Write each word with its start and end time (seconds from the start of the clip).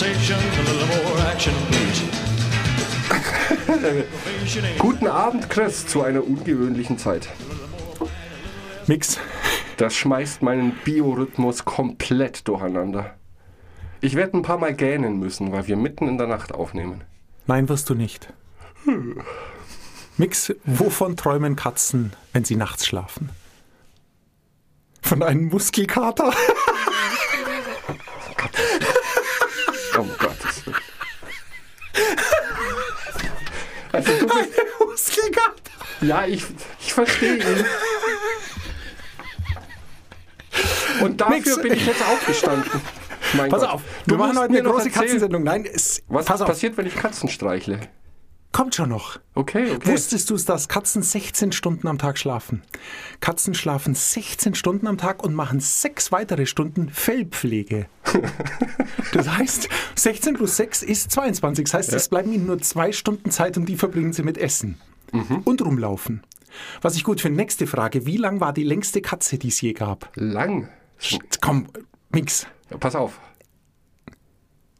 Guten 4.78 5.06
Abend, 5.06 5.50
Chris, 5.50 5.86
zu 5.86 6.02
einer 6.02 6.26
ungewöhnlichen 6.26 6.96
Zeit. 6.96 7.28
Mix. 8.86 9.18
Das 9.76 9.94
schmeißt 9.94 10.40
meinen 10.40 10.72
Biorhythmus 10.84 11.66
komplett 11.66 12.48
durcheinander. 12.48 13.14
Ich 14.00 14.14
werde 14.14 14.38
ein 14.38 14.42
paar 14.42 14.56
Mal 14.56 14.72
gähnen 14.72 15.18
müssen, 15.18 15.52
weil 15.52 15.66
wir 15.66 15.76
mitten 15.76 16.08
in 16.08 16.16
der 16.16 16.28
Nacht 16.28 16.54
aufnehmen. 16.54 17.04
Nein, 17.46 17.68
wirst 17.68 17.90
du 17.90 17.94
nicht. 17.94 18.32
Mix, 20.16 20.54
wovon 20.64 21.16
träumen 21.16 21.56
Katzen, 21.56 22.14
wenn 22.32 22.44
sie 22.44 22.56
nachts 22.56 22.86
schlafen? 22.86 23.28
Von 25.02 25.22
einem 25.22 25.48
Muskelkater? 25.48 26.32
Also 33.92 34.12
du 34.20 34.26
bist, 34.26 35.18
ja, 36.00 36.24
ich, 36.26 36.44
ich 36.80 36.92
verstehe 36.92 37.36
ihn. 37.36 37.64
Und 41.00 41.20
dafür 41.20 41.36
Mix. 41.36 41.62
bin 41.62 41.72
ich 41.72 41.86
jetzt 41.86 42.02
aufgestanden. 42.06 42.70
Mein 43.34 43.50
Pass 43.50 43.60
Gott. 43.60 43.70
auf, 43.70 43.82
Du 44.06 44.12
wir 44.12 44.18
machen 44.18 44.38
heute 44.38 44.50
eine 44.50 44.62
große 44.62 44.86
erzählen, 44.86 44.92
Katzensendung. 45.06 45.42
Nein, 45.44 45.64
es, 45.64 46.02
Was 46.08 46.26
pass 46.26 46.40
auf, 46.40 46.48
passiert, 46.48 46.76
wenn 46.76 46.86
ich 46.86 46.94
Katzen 46.96 47.28
streichle? 47.28 47.80
Kommt 48.52 48.74
schon 48.74 48.88
noch. 48.88 49.18
Okay, 49.34 49.72
okay. 49.74 49.92
Wusstest 49.92 50.30
du, 50.30 50.36
dass 50.36 50.68
Katzen 50.68 51.02
16 51.02 51.52
Stunden 51.52 51.86
am 51.86 51.98
Tag 51.98 52.18
schlafen? 52.18 52.62
Katzen 53.20 53.54
schlafen 53.54 53.94
16 53.94 54.54
Stunden 54.54 54.86
am 54.86 54.98
Tag 54.98 55.22
und 55.22 55.34
machen 55.34 55.60
sechs 55.60 56.12
weitere 56.12 56.46
Stunden 56.46 56.88
Fellpflege. 56.88 57.86
Das 59.12 59.28
heißt, 59.28 59.68
16 59.96 60.34
plus 60.34 60.56
6 60.56 60.82
ist 60.82 61.10
22. 61.10 61.64
Das 61.64 61.74
heißt, 61.74 61.92
es 61.92 62.08
bleiben 62.08 62.32
ihnen 62.32 62.46
nur 62.46 62.60
zwei 62.60 62.92
Stunden 62.92 63.30
Zeit 63.30 63.56
und 63.56 63.66
die 63.66 63.76
verbringen 63.76 64.12
sie 64.12 64.22
mit 64.22 64.38
Essen 64.38 64.78
und 65.44 65.62
rumlaufen. 65.62 66.22
Was 66.80 66.96
ich 66.96 67.04
gut 67.04 67.20
finde, 67.20 67.36
nächste 67.36 67.66
Frage. 67.66 68.06
Wie 68.06 68.16
lang 68.16 68.40
war 68.40 68.52
die 68.52 68.62
längste 68.64 69.00
Katze, 69.00 69.38
die 69.38 69.48
es 69.48 69.60
je 69.60 69.72
gab? 69.72 70.10
Lang. 70.14 70.68
Komm, 71.40 71.68
Mix. 72.10 72.46
Ja, 72.70 72.76
pass 72.78 72.94
auf. 72.94 73.20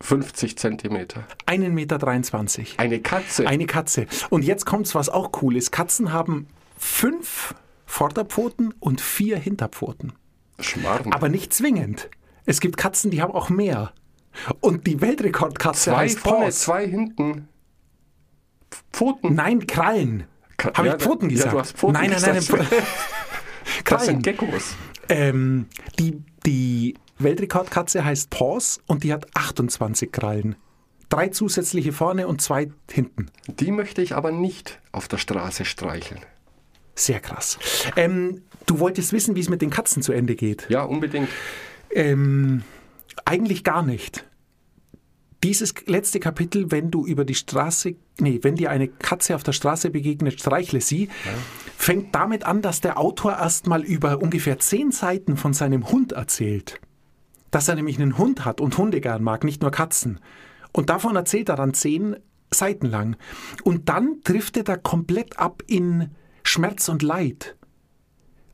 50 0.00 0.56
Zentimeter. 0.58 1.24
1,23 1.46 2.58
Meter. 2.60 2.80
Eine 2.80 3.00
Katze. 3.00 3.46
Eine 3.46 3.66
Katze. 3.66 4.06
Und 4.30 4.44
jetzt 4.44 4.64
kommt's, 4.66 4.94
was 4.94 5.08
auch 5.08 5.30
cool 5.42 5.56
ist. 5.56 5.72
Katzen 5.72 6.12
haben 6.12 6.46
fünf 6.78 7.54
Vorderpfoten 7.86 8.72
und 8.80 9.00
vier 9.00 9.38
Hinterpfoten. 9.38 10.12
Schmarrn. 10.58 11.12
Aber 11.12 11.28
nicht 11.28 11.52
zwingend. 11.52 12.08
Es 12.46 12.60
gibt 12.60 12.76
Katzen, 12.76 13.10
die 13.10 13.20
haben 13.20 13.32
auch 13.32 13.50
mehr. 13.50 13.92
Und 14.60 14.86
die 14.86 15.00
Weltrekordkatze 15.00 15.90
zwei 15.90 15.96
heißt 15.96 16.18
vorne, 16.20 16.44
Paws. 16.46 16.60
zwei 16.60 16.86
hinten. 16.86 17.48
Pfoten. 18.92 19.34
Nein, 19.34 19.66
Krallen. 19.66 20.24
Ka- 20.56 20.72
Habe 20.74 20.88
ja, 20.88 20.96
ich 20.96 21.02
Pfoten 21.02 21.28
ja, 21.30 21.36
gesagt? 21.36 21.52
du 21.54 21.58
hast 21.58 21.76
Pfoten 21.76 21.94
nein, 21.94 22.10
nein, 22.10 22.20
nein. 22.22 22.44
nein. 22.48 22.66
Das 23.84 24.06
sind 24.06 24.22
Krallen. 24.24 24.38
Geckos. 24.38 24.74
Ähm, 25.08 25.66
die, 25.98 26.22
die 26.46 26.94
Weltrekordkatze 27.22 28.04
heißt 28.04 28.30
Paws 28.30 28.80
und 28.86 29.04
die 29.04 29.12
hat 29.12 29.26
28 29.34 30.10
Krallen. 30.10 30.56
Drei 31.08 31.28
zusätzliche 31.28 31.92
vorne 31.92 32.28
und 32.28 32.40
zwei 32.40 32.70
hinten. 32.90 33.26
Die 33.46 33.72
möchte 33.72 34.00
ich 34.00 34.14
aber 34.14 34.30
nicht 34.30 34.80
auf 34.92 35.08
der 35.08 35.18
Straße 35.18 35.64
streicheln. 35.64 36.20
Sehr 36.94 37.20
krass. 37.20 37.58
Ähm, 37.96 38.42
du 38.66 38.78
wolltest 38.78 39.12
wissen, 39.12 39.34
wie 39.34 39.40
es 39.40 39.48
mit 39.48 39.62
den 39.62 39.70
Katzen 39.70 40.02
zu 40.02 40.12
Ende 40.12 40.36
geht. 40.36 40.66
Ja, 40.68 40.84
unbedingt. 40.84 41.28
Ähm, 41.92 42.62
eigentlich 43.24 43.64
gar 43.64 43.82
nicht. 43.82 44.24
Dieses 45.42 45.74
letzte 45.86 46.20
Kapitel, 46.20 46.70
wenn 46.70 46.90
du 46.90 47.06
über 47.06 47.24
die 47.24 47.34
Straße, 47.34 47.96
nee, 48.18 48.40
wenn 48.42 48.56
dir 48.56 48.70
eine 48.70 48.88
Katze 48.88 49.34
auf 49.34 49.42
der 49.42 49.52
Straße 49.52 49.90
begegnet, 49.90 50.38
streichle 50.38 50.82
sie, 50.82 51.08
fängt 51.76 52.14
damit 52.14 52.44
an, 52.44 52.60
dass 52.60 52.82
der 52.82 52.98
Autor 52.98 53.38
erstmal 53.38 53.82
über 53.82 54.20
ungefähr 54.20 54.58
zehn 54.58 54.92
Seiten 54.92 55.38
von 55.38 55.54
seinem 55.54 55.90
Hund 55.90 56.12
erzählt. 56.12 56.78
Dass 57.50 57.68
er 57.68 57.74
nämlich 57.74 57.98
einen 57.98 58.18
Hund 58.18 58.44
hat 58.44 58.60
und 58.60 58.76
Hunde 58.78 59.00
gern 59.00 59.22
mag, 59.22 59.44
nicht 59.44 59.62
nur 59.62 59.70
Katzen. 59.70 60.20
Und 60.72 60.90
davon 60.90 61.16
erzählt 61.16 61.48
er 61.48 61.56
dann 61.56 61.74
zehn 61.74 62.16
Seiten 62.52 62.86
lang. 62.86 63.16
Und 63.64 63.88
dann 63.88 64.20
driftet 64.24 64.68
er 64.68 64.78
komplett 64.78 65.38
ab 65.38 65.62
in 65.66 66.10
Schmerz 66.42 66.88
und 66.88 67.02
Leid 67.02 67.56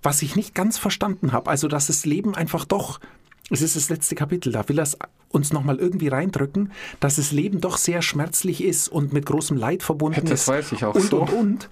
was 0.06 0.22
ich 0.22 0.36
nicht 0.36 0.54
ganz 0.54 0.78
verstanden 0.78 1.32
habe. 1.32 1.50
Also, 1.50 1.66
dass 1.66 1.88
das 1.88 2.06
Leben 2.06 2.34
einfach 2.34 2.64
doch, 2.64 3.00
es 3.50 3.60
ist 3.60 3.74
das 3.74 3.90
letzte 3.90 4.14
Kapitel, 4.14 4.52
da 4.52 4.66
will 4.68 4.78
er 4.78 4.84
es 4.84 4.96
uns 5.28 5.52
nochmal 5.52 5.78
irgendwie 5.78 6.08
reindrücken, 6.08 6.72
dass 7.00 7.16
das 7.16 7.32
Leben 7.32 7.60
doch 7.60 7.76
sehr 7.76 8.00
schmerzlich 8.00 8.62
ist 8.62 8.88
und 8.88 9.12
mit 9.12 9.26
großem 9.26 9.56
Leid 9.56 9.82
verbunden 9.82 10.24
Das 10.24 10.42
ist. 10.42 10.48
weiß 10.48 10.72
ich 10.72 10.84
auch 10.84 10.94
und, 10.94 11.10
so. 11.10 11.22
Und, 11.22 11.32
und. 11.32 11.68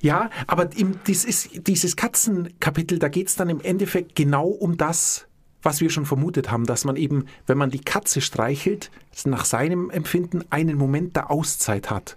Ja, 0.00 0.30
aber 0.46 0.74
im, 0.76 1.00
dies 1.06 1.24
ist, 1.24 1.66
dieses 1.66 1.96
Katzenkapitel, 1.96 2.98
da 3.00 3.08
geht 3.08 3.26
es 3.28 3.34
dann 3.34 3.48
im 3.48 3.60
Endeffekt 3.60 4.14
genau 4.14 4.46
um 4.46 4.76
das, 4.76 5.26
was 5.64 5.80
wir 5.80 5.90
schon 5.90 6.06
vermutet 6.06 6.50
haben, 6.50 6.64
dass 6.66 6.84
man 6.84 6.96
eben, 6.96 7.26
wenn 7.46 7.58
man 7.58 7.70
die 7.70 7.80
Katze 7.80 8.20
streichelt, 8.20 8.90
nach 9.24 9.44
seinem 9.44 9.90
Empfinden 9.90 10.44
einen 10.50 10.76
Moment 10.76 11.16
der 11.16 11.30
Auszeit 11.30 11.90
hat. 11.90 12.16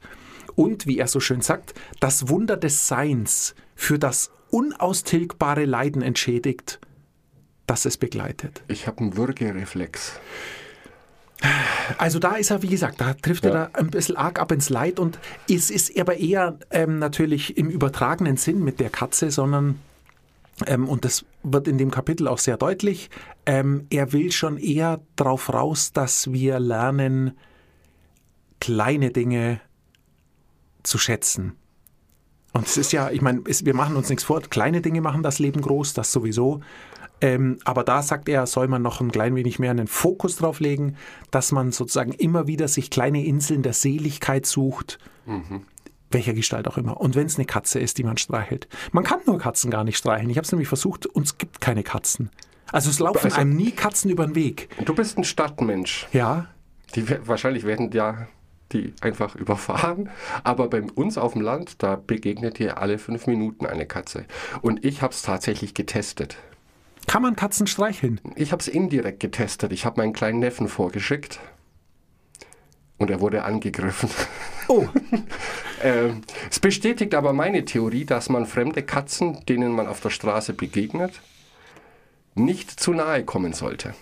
Und, 0.55 0.87
wie 0.87 0.97
er 0.97 1.07
so 1.07 1.19
schön 1.19 1.41
sagt, 1.41 1.73
das 1.99 2.29
Wunder 2.29 2.57
des 2.57 2.87
Seins 2.87 3.55
für 3.75 3.99
das 3.99 4.31
unaustilgbare 4.49 5.65
Leiden 5.65 6.01
entschädigt, 6.01 6.79
das 7.67 7.85
es 7.85 7.97
begleitet. 7.97 8.63
Ich 8.67 8.87
habe 8.87 8.99
einen 8.99 9.17
Würgereflex. 9.17 10.19
Also 11.99 12.17
da 12.17 12.35
ist 12.35 12.49
er, 12.49 12.63
wie 12.63 12.67
gesagt, 12.67 12.99
da 12.99 13.13
trifft 13.13 13.45
er 13.45 13.53
Ja. 13.53 13.65
da 13.71 13.79
ein 13.79 13.91
bisschen 13.91 14.17
arg 14.17 14.39
ab 14.39 14.51
ins 14.51 14.69
Leid 14.69 14.99
und 14.99 15.19
es 15.47 15.69
ist 15.69 15.97
aber 15.99 16.17
eher 16.17 16.57
ähm, 16.71 16.97
natürlich 16.97 17.57
im 17.57 17.69
übertragenen 17.69 18.37
Sinn 18.37 18.63
mit 18.63 18.79
der 18.79 18.89
Katze, 18.89 19.29
sondern, 19.29 19.79
ähm, 20.65 20.87
und 20.89 21.05
das 21.05 21.25
wird 21.43 21.67
in 21.67 21.77
dem 21.77 21.91
Kapitel 21.91 22.27
auch 22.27 22.39
sehr 22.39 22.57
deutlich, 22.57 23.11
ähm, 23.47 23.87
er 23.89 24.11
will 24.11 24.31
schon 24.31 24.57
eher 24.57 24.99
darauf 25.15 25.51
raus, 25.51 25.93
dass 25.93 26.31
wir 26.31 26.59
lernen, 26.59 27.31
kleine 28.59 29.09
Dinge 29.09 29.61
zu 30.83 30.97
schätzen. 30.97 31.53
Und 32.51 32.67
es 32.67 32.75
ist 32.75 32.91
ja, 32.91 33.09
ich 33.09 33.21
meine, 33.21 33.43
wir 33.45 33.73
machen 33.73 33.95
uns 33.95 34.09
nichts 34.09 34.25
vor, 34.25 34.41
kleine 34.41 34.81
Dinge 34.81 34.99
machen 34.99 35.23
das 35.23 35.39
Leben 35.39 35.61
groß, 35.61 35.93
das 35.93 36.11
sowieso. 36.11 36.59
Ähm, 37.21 37.57
aber 37.63 37.83
da 37.83 38.01
sagt 38.01 38.27
er, 38.27 38.45
soll 38.47 38.67
man 38.67 38.81
noch 38.81 38.99
ein 38.99 39.11
klein 39.11 39.35
wenig 39.35 39.59
mehr 39.59 39.71
einen 39.71 39.87
Fokus 39.87 40.35
drauf 40.35 40.59
legen, 40.59 40.97
dass 41.31 41.53
man 41.53 41.71
sozusagen 41.71 42.11
immer 42.11 42.47
wieder 42.47 42.67
sich 42.67 42.89
kleine 42.89 43.25
Inseln 43.25 43.63
der 43.63 43.73
Seligkeit 43.73 44.45
sucht, 44.45 44.99
welcher 46.11 46.33
Gestalt 46.33 46.67
auch 46.67 46.77
immer. 46.77 46.99
Und 46.99 47.15
wenn 47.15 47.27
es 47.27 47.37
eine 47.37 47.45
Katze 47.45 47.79
ist, 47.79 47.97
die 47.97 48.03
man 48.03 48.17
streichelt. 48.17 48.67
Man 48.91 49.05
kann 49.05 49.19
nur 49.25 49.37
Katzen 49.37 49.71
gar 49.71 49.83
nicht 49.83 49.97
streicheln. 49.97 50.29
Ich 50.29 50.37
habe 50.37 50.45
es 50.45 50.51
nämlich 50.51 50.67
versucht 50.67 51.05
und 51.05 51.23
es 51.23 51.37
gibt 51.37 51.61
keine 51.61 51.83
Katzen. 51.83 52.29
Also 52.71 52.89
es 52.89 52.99
laufen 52.99 53.25
Also- 53.25 53.37
einem 53.37 53.55
nie 53.55 53.71
Katzen 53.71 54.11
über 54.11 54.25
den 54.25 54.35
Weg. 54.35 54.69
Du 54.85 54.93
bist 54.93 55.17
ein 55.17 55.23
Stadtmensch. 55.23 56.07
Ja, 56.11 56.47
Die, 56.95 57.05
wahrscheinlich 57.27 57.63
werden 57.65 57.91
ja 57.91 58.27
die 58.73 58.93
einfach 59.01 59.35
überfahren. 59.37 60.09
Aber 60.43 60.69
bei 60.69 60.81
uns 60.81 61.17
auf 61.17 61.33
dem 61.33 61.41
Land, 61.41 61.81
da 61.83 61.95
begegnet 61.95 62.59
dir 62.59 62.77
alle 62.79 62.97
fünf 62.97 63.27
Minuten 63.27 63.65
eine 63.65 63.85
Katze. 63.85 64.25
Und 64.61 64.83
ich 64.85 65.01
habe 65.01 65.13
es 65.13 65.21
tatsächlich 65.21 65.73
getestet. 65.73 66.37
kann 67.07 67.21
man 67.21 67.35
Katzen 67.37 67.67
streicheln? 67.67 68.19
Ich 68.35 68.51
habe 68.51 68.59
es 68.61 68.67
indirekt 68.67 69.21
getestet. 69.21 69.71
Ich 69.71 69.85
habe 69.85 70.01
meinen 70.01 70.11
kleinen 70.13 70.39
Neffen 70.39 70.67
vorgeschickt. 70.67 71.39
Und 72.97 73.09
er 73.11 73.21
wurde 73.21 73.43
angegriffen. 73.43 74.09
Oh, 74.67 74.87
Ähm, 75.83 76.21
es 76.49 76.59
bestätigt 76.59 77.13
aber 77.13 77.33
meine 77.33 77.63
Theorie, 77.63 78.03
dass 78.03 78.29
man 78.29 78.47
fremde 78.47 78.81
Katzen, 78.81 79.45
denen 79.45 79.71
man 79.73 79.85
auf 79.85 79.99
der 80.01 80.09
Straße 80.09 80.53
begegnet, 80.53 81.21
nicht 82.37 82.79
zu 82.79 82.93
nahe 82.93 83.23
kommen 83.23 83.53
sollte. 83.53 83.93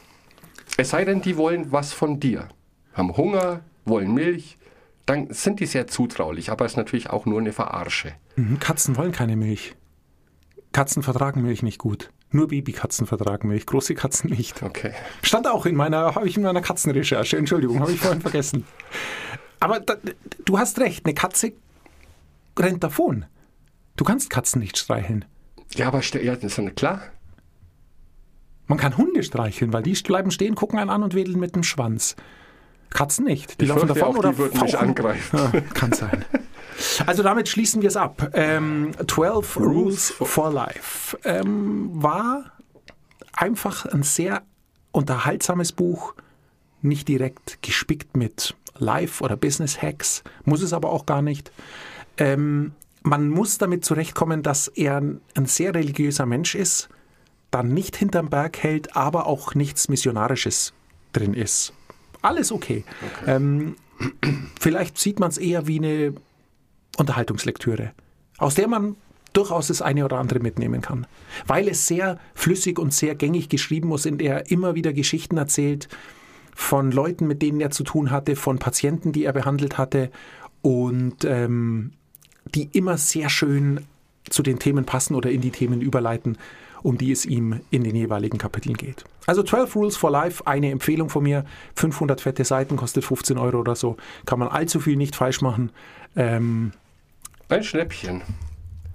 Es 0.78 0.90
sei 0.90 1.06
denn, 1.06 1.22
die 1.22 1.38
wollen 1.38 1.72
was 1.72 1.94
von 1.94 2.20
dir. 2.20 2.50
Haben 2.94 3.16
Hunger, 3.16 3.62
wollen 3.86 4.14
Milch, 4.14 4.58
dann 5.06 5.32
sind 5.32 5.60
die 5.60 5.66
sehr 5.66 5.88
zutraulich, 5.88 6.50
aber 6.50 6.66
es 6.66 6.74
ist 6.74 6.78
natürlich 6.78 7.10
auch 7.10 7.26
nur 7.26 7.40
eine 7.40 7.54
Verarsche. 7.54 8.14
Mhm, 8.36 8.60
Katzen 8.60 8.98
wollen 8.98 9.12
keine 9.12 9.36
Milch. 9.36 9.76
Katzen 10.72 11.04
vertragen 11.04 11.42
Milch 11.42 11.64
nicht 11.64 11.78
gut. 11.78 12.12
Nur 12.32 12.48
Babykatzen 12.50 13.08
vertragen 13.08 13.48
Milch, 13.48 13.66
große 13.66 13.96
Katzen 13.96 14.30
nicht. 14.30 14.62
Okay. 14.64 14.92
Stand 15.22 15.48
auch 15.48 15.66
in 15.66 15.76
meiner, 15.76 16.16
habe 16.16 16.28
ich 16.28 16.36
in 16.36 16.44
meiner 16.44 16.62
Katzenrecherche. 16.62 17.38
Entschuldigung, 17.38 17.80
habe 17.80 17.92
ich 17.94 18.00
vorhin 18.00 18.22
vergessen. 18.22 18.66
Aber 19.60 19.80
da, 19.80 19.96
du 20.44 20.60
hast 20.60 20.80
recht, 20.80 21.06
eine 21.06 21.14
Katze 21.14 21.54
rennt 22.60 22.84
davon. 22.84 23.26
Du 23.96 24.04
kannst 24.04 24.30
Katzen 24.30 24.60
nicht 24.60 24.78
streicheln. 24.78 25.24
Ja, 25.76 25.88
aber 25.88 26.02
ja, 26.02 26.36
das 26.36 26.44
ist 26.44 26.58
ja 26.58 26.70
klar. 26.72 27.04
Man 28.68 28.78
kann 28.78 28.98
Hunde 28.98 29.24
streicheln, 29.24 29.74
weil 29.74 29.84
die 29.84 29.94
bleiben 29.94 30.32
stehen, 30.32 30.56
gucken 30.56 30.80
einen 30.80 30.90
an 30.90 31.04
und 31.04 31.14
wedeln 31.14 31.40
mit 31.40 31.56
dem 31.56 31.64
Schwanz. 31.64 32.16
Katzen 32.90 33.26
nicht. 33.26 33.60
Die 33.60 33.66
Ich 33.66 33.70
laufen 33.70 33.88
davon 33.88 34.04
auch, 34.04 34.18
oder 34.18 34.32
die 34.32 34.38
würden 34.38 34.62
mich 34.62 34.78
angreifen. 34.78 35.38
Ja, 35.54 35.62
kann 35.74 35.92
sein. 35.92 36.26
Also 37.06 37.24
damit 37.24 37.48
schließen 37.48 37.82
wir 37.82 37.90
es 37.90 37.98
ab. 37.98 38.32
Ähm, 38.34 38.92
12 39.08 39.58
Rules 39.58 40.12
for 40.12 40.52
Life 40.52 41.18
ähm, 41.24 41.90
war 41.94 42.52
einfach 43.34 43.86
ein 43.86 44.04
sehr 44.04 44.44
unterhaltsames 44.92 45.72
Buch, 45.72 46.16
nicht 46.82 47.08
direkt 47.08 47.62
gespickt 47.62 48.16
mit 48.16 48.56
Life- 48.78 49.24
oder 49.24 49.38
Business-Hacks, 49.38 50.24
muss 50.44 50.62
es 50.62 50.74
aber 50.74 50.90
auch 50.92 51.06
gar 51.06 51.22
nicht. 51.22 51.52
Ähm, 52.18 52.74
man 53.04 53.30
muss 53.30 53.58
damit 53.58 53.86
zurechtkommen, 53.86 54.42
dass 54.42 54.68
er 54.68 54.98
ein 54.98 55.46
sehr 55.46 55.76
religiöser 55.76 56.26
Mensch 56.26 56.56
ist, 56.56 56.90
dann 57.56 57.74
nicht 57.74 57.96
hinterm 57.96 58.30
Berg 58.30 58.58
hält, 58.62 58.98
aber 58.98 59.28
auch 59.28 59.56
nichts 59.56 59.88
Missionarisches 59.88 60.74
drin 61.14 61.34
ist. 61.34 61.72
Alles 62.22 62.52
okay. 62.52 62.84
okay. 63.02 63.32
Ähm, 63.32 63.78
vielleicht 64.60 64.98
sieht 64.98 65.22
man 65.22 65.30
es 65.30 65.38
eher 65.38 65.66
wie 65.66 65.78
eine 65.78 66.16
Unterhaltungslektüre, 66.98 67.94
aus 68.40 68.56
der 68.56 68.68
man 68.68 68.98
durchaus 69.32 69.68
das 69.68 69.82
eine 69.82 70.04
oder 70.04 70.18
andere 70.18 70.40
mitnehmen 70.40 70.82
kann. 70.82 71.08
Weil 71.48 71.70
es 71.70 71.88
sehr 71.88 72.20
flüssig 72.34 72.78
und 72.78 72.94
sehr 72.94 73.16
gängig 73.16 73.48
geschrieben 73.48 73.88
muss, 73.88 74.06
in 74.06 74.18
der 74.18 74.34
er 74.34 74.52
immer 74.52 74.76
wieder 74.76 74.92
Geschichten 74.92 75.38
erzählt 75.38 75.88
von 76.54 76.92
Leuten, 76.92 77.26
mit 77.26 77.42
denen 77.42 77.62
er 77.62 77.72
zu 77.72 77.86
tun 77.86 78.12
hatte, 78.12 78.36
von 78.36 78.60
Patienten, 78.60 79.14
die 79.14 79.24
er 79.24 79.34
behandelt 79.34 79.78
hatte 79.78 80.12
und 80.62 81.24
ähm, 81.24 81.94
die 82.54 82.70
immer 82.74 82.98
sehr 82.98 83.30
schön 83.30 83.82
zu 84.30 84.44
den 84.44 84.60
Themen 84.60 84.86
passen 84.86 85.16
oder 85.16 85.32
in 85.32 85.40
die 85.40 85.52
Themen 85.52 85.80
überleiten, 85.80 86.38
um 86.86 87.00
die 87.00 87.12
es 87.12 87.26
ihm 87.26 87.62
in 87.72 87.84
den 87.84 87.96
jeweiligen 87.96 88.38
Kapiteln 88.38 88.78
geht. 88.78 89.06
Also 89.26 89.42
12 89.42 89.76
Rules 89.76 89.98
for 89.98 90.12
Life, 90.12 90.46
eine 90.46 90.70
Empfehlung 90.70 91.10
von 91.10 91.24
mir. 91.24 91.44
500 91.76 92.22
fette 92.22 92.46
Seiten, 92.46 92.78
kostet 92.78 93.04
15 93.04 93.40
Euro 93.40 93.60
oder 93.60 93.76
so. 93.76 93.98
Kann 94.28 94.38
man 94.38 94.50
allzu 94.50 94.80
viel 94.80 94.96
nicht 94.96 95.16
falsch 95.16 95.42
machen. 95.42 95.72
Ähm, 96.16 96.74
ein 97.50 97.64
Schnäppchen. 97.64 98.22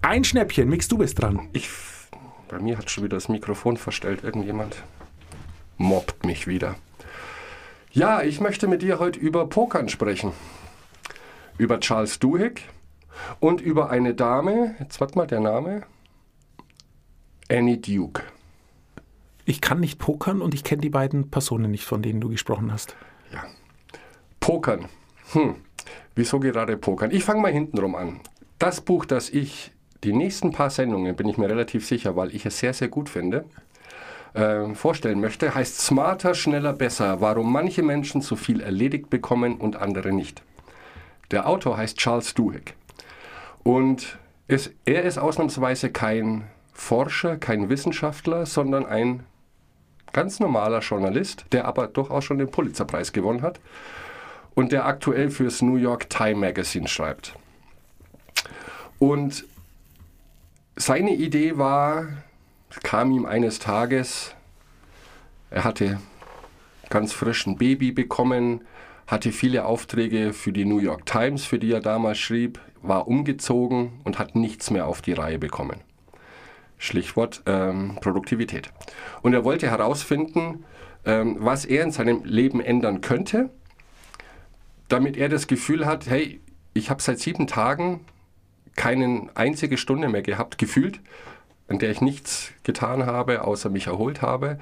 Ein 0.03 0.23
Schnäppchen, 0.23 0.69
Mix, 0.69 0.87
du 0.87 0.99
bist 0.99 1.21
dran. 1.21 1.49
Ich, 1.53 1.69
bei 2.49 2.61
mir 2.61 2.79
hat 2.79 2.91
schon 2.91 3.03
wieder 3.03 3.17
das 3.17 3.29
Mikrofon 3.29 3.77
verstellt. 3.77 4.23
Irgendjemand 4.23 4.85
mobbt 5.77 6.25
mich 6.25 6.47
wieder. 6.47 6.77
Ja, 7.91 8.23
ich 8.23 8.41
möchte 8.41 8.69
mit 8.69 8.83
dir 8.83 9.01
heute 9.01 9.19
über 9.19 9.49
Pokern 9.49 9.89
sprechen. 9.89 10.31
Über 11.59 11.81
Charles 11.81 12.21
Duhigg 12.21 12.63
und 13.41 13.61
über 13.61 13.91
eine 13.91 14.15
Dame, 14.15 14.77
jetzt 14.79 15.01
warte 15.01 15.19
mal 15.19 15.27
der 15.27 15.41
Name, 15.41 15.83
Annie 17.51 17.79
Duke. 17.79 18.23
Ich 19.45 19.61
kann 19.61 19.81
nicht 19.81 19.99
pokern 19.99 20.41
und 20.41 20.55
ich 20.55 20.63
kenne 20.63 20.83
die 20.83 20.91
beiden 20.91 21.31
Personen 21.31 21.71
nicht, 21.71 21.85
von 21.85 22.03
denen 22.03 22.21
du 22.21 22.29
gesprochen 22.29 22.73
hast. 22.73 22.95
Ja. 23.33 23.45
Pokern. 24.39 24.87
Hm. 25.33 25.57
Wieso 26.15 26.39
gerade 26.39 26.77
Pokern? 26.77 27.11
Ich 27.11 27.25
fange 27.25 27.41
mal 27.41 27.53
hintenrum 27.53 27.97
an. 27.97 28.21
Das 28.59 28.81
Buch, 28.81 29.05
das 29.05 29.31
ich 29.31 29.73
die 30.05 30.13
nächsten 30.13 30.53
paar 30.53 30.71
Sendungen, 30.71 31.17
bin 31.17 31.29
ich 31.29 31.39
mir 31.39 31.49
relativ 31.49 31.87
sicher, 31.87 32.15
weil 32.15 32.35
ich 32.35 32.47
es 32.47 32.59
sehr, 32.59 32.73
sehr 32.73 32.89
gut 32.89 33.09
finde, 33.09 33.45
äh, 34.35 34.73
vorstellen 34.75 35.21
möchte, 35.21 35.55
heißt 35.55 35.81
Smarter, 35.81 36.35
schneller, 36.35 36.73
besser. 36.73 37.21
Warum 37.21 37.53
manche 37.53 37.83
Menschen 37.83 38.21
so 38.21 38.37
viel 38.37 38.61
erledigt 38.61 39.11
bekommen 39.11 39.57
und 39.57 39.77
andere 39.77 40.13
nicht. 40.13 40.43
Der 41.33 41.49
Autor 41.49 41.77
heißt 41.77 41.99
Charles 41.99 42.35
Duhigg. 42.35 42.75
Und 43.65 44.19
es, 44.47 44.71
er 44.85 45.03
ist 45.03 45.19
ausnahmsweise 45.19 45.91
kein 45.91 46.45
Forscher, 46.81 47.37
kein 47.37 47.69
Wissenschaftler, 47.69 48.47
sondern 48.47 48.87
ein 48.87 49.23
ganz 50.13 50.41
normaler 50.41 50.81
Journalist, 50.81 51.45
der 51.53 51.67
aber 51.67 51.87
durchaus 51.87 52.25
schon 52.25 52.39
den 52.39 52.51
Pulitzerpreis 52.51 53.13
gewonnen 53.13 53.43
hat 53.43 53.61
und 54.55 54.73
der 54.73 54.87
aktuell 54.87 55.31
fürs 55.31 55.63
New 55.63 55.77
York 55.77 56.11
Time 56.11 56.37
Magazine 56.37 56.89
schreibt. 56.89 57.35
Und 58.99 59.45
seine 60.75 61.15
Idee 61.15 61.59
war, 61.59 62.09
kam 62.83 63.13
ihm 63.13 63.27
eines 63.27 63.61
Tages, 63.61 64.35
er 65.51 65.65
hatte 65.65 66.01
ganz 66.89 67.13
frisch 67.13 67.47
ein 67.47 67.57
Baby 67.57 67.93
bekommen, 67.93 68.63
hatte 69.07 69.31
viele 69.33 69.67
Aufträge 69.67 70.33
für 70.33 70.51
die 70.51 70.65
New 70.65 70.79
York 70.79 71.07
Times, 71.07 71.45
für 71.45 71.59
die 71.59 71.71
er 71.71 71.81
damals 71.81 72.19
schrieb, 72.19 72.59
war 72.83 73.07
umgezogen 73.07 74.01
und 74.03 74.19
hat 74.19 74.35
nichts 74.35 74.71
mehr 74.71 74.87
auf 74.87 75.03
die 75.03 75.13
Reihe 75.13 75.39
bekommen. 75.39 75.83
Schlichtwort 76.81 77.43
ähm, 77.45 77.99
Produktivität. 78.01 78.73
Und 79.21 79.35
er 79.35 79.45
wollte 79.45 79.71
herausfinden, 79.71 80.65
ähm, 81.05 81.37
was 81.39 81.67
er 81.67 81.85
in 81.85 81.93
seinem 81.93 82.25
Leben 82.25 82.61
ändern 82.61 83.03
könnte, 83.03 83.51
damit 84.89 85.17
er 85.19 85.29
das 85.29 85.47
Gefühl 85.47 85.85
hat, 85.85 86.09
hey, 86.09 86.41
ich 86.73 86.89
habe 86.89 87.03
seit 87.03 87.21
sieben 87.21 87.47
Tagen 87.47 88.01
keine 88.77 89.29
einzige 89.35 89.77
Stunde 89.77 90.09
mehr 90.09 90.23
gehabt, 90.23 90.57
gefühlt, 90.57 91.01
an 91.69 91.79
der 91.79 91.91
ich 91.91 92.01
nichts 92.01 92.53
getan 92.65 93.05
habe, 93.05 93.45
außer 93.45 93.69
mich 93.69 93.87
erholt 93.87 94.23
habe. 94.23 94.59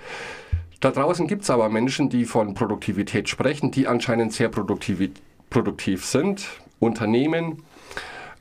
Da 0.80 0.90
draußen 0.90 1.28
gibt 1.28 1.42
es 1.42 1.50
aber 1.50 1.68
Menschen, 1.68 2.10
die 2.10 2.24
von 2.24 2.54
Produktivität 2.54 3.28
sprechen, 3.28 3.70
die 3.70 3.86
anscheinend 3.86 4.32
sehr 4.32 4.48
produktiv, 4.48 5.08
produktiv 5.50 6.04
sind, 6.04 6.48
Unternehmen. 6.80 7.62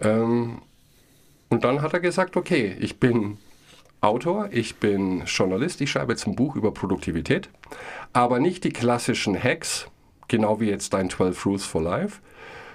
Ähm, 0.01 0.63
und 1.49 1.63
dann 1.63 1.83
hat 1.83 1.93
er 1.93 1.99
gesagt, 1.99 2.37
okay, 2.37 2.75
ich 2.79 2.99
bin 2.99 3.37
Autor, 4.07 4.47
ich 4.51 4.77
bin 4.77 5.23
Journalist, 5.25 5.81
ich 5.81 5.91
schreibe 5.91 6.13
jetzt 6.13 6.25
ein 6.27 6.35
Buch 6.35 6.55
über 6.55 6.71
Produktivität, 6.71 7.49
aber 8.13 8.39
nicht 8.39 8.63
die 8.63 8.69
klassischen 8.69 9.41
Hacks, 9.41 9.87
genau 10.29 10.61
wie 10.61 10.69
jetzt 10.69 10.93
dein 10.93 11.09
12 11.09 11.45
Rules 11.45 11.65
for 11.65 11.81
Life, 11.81 12.21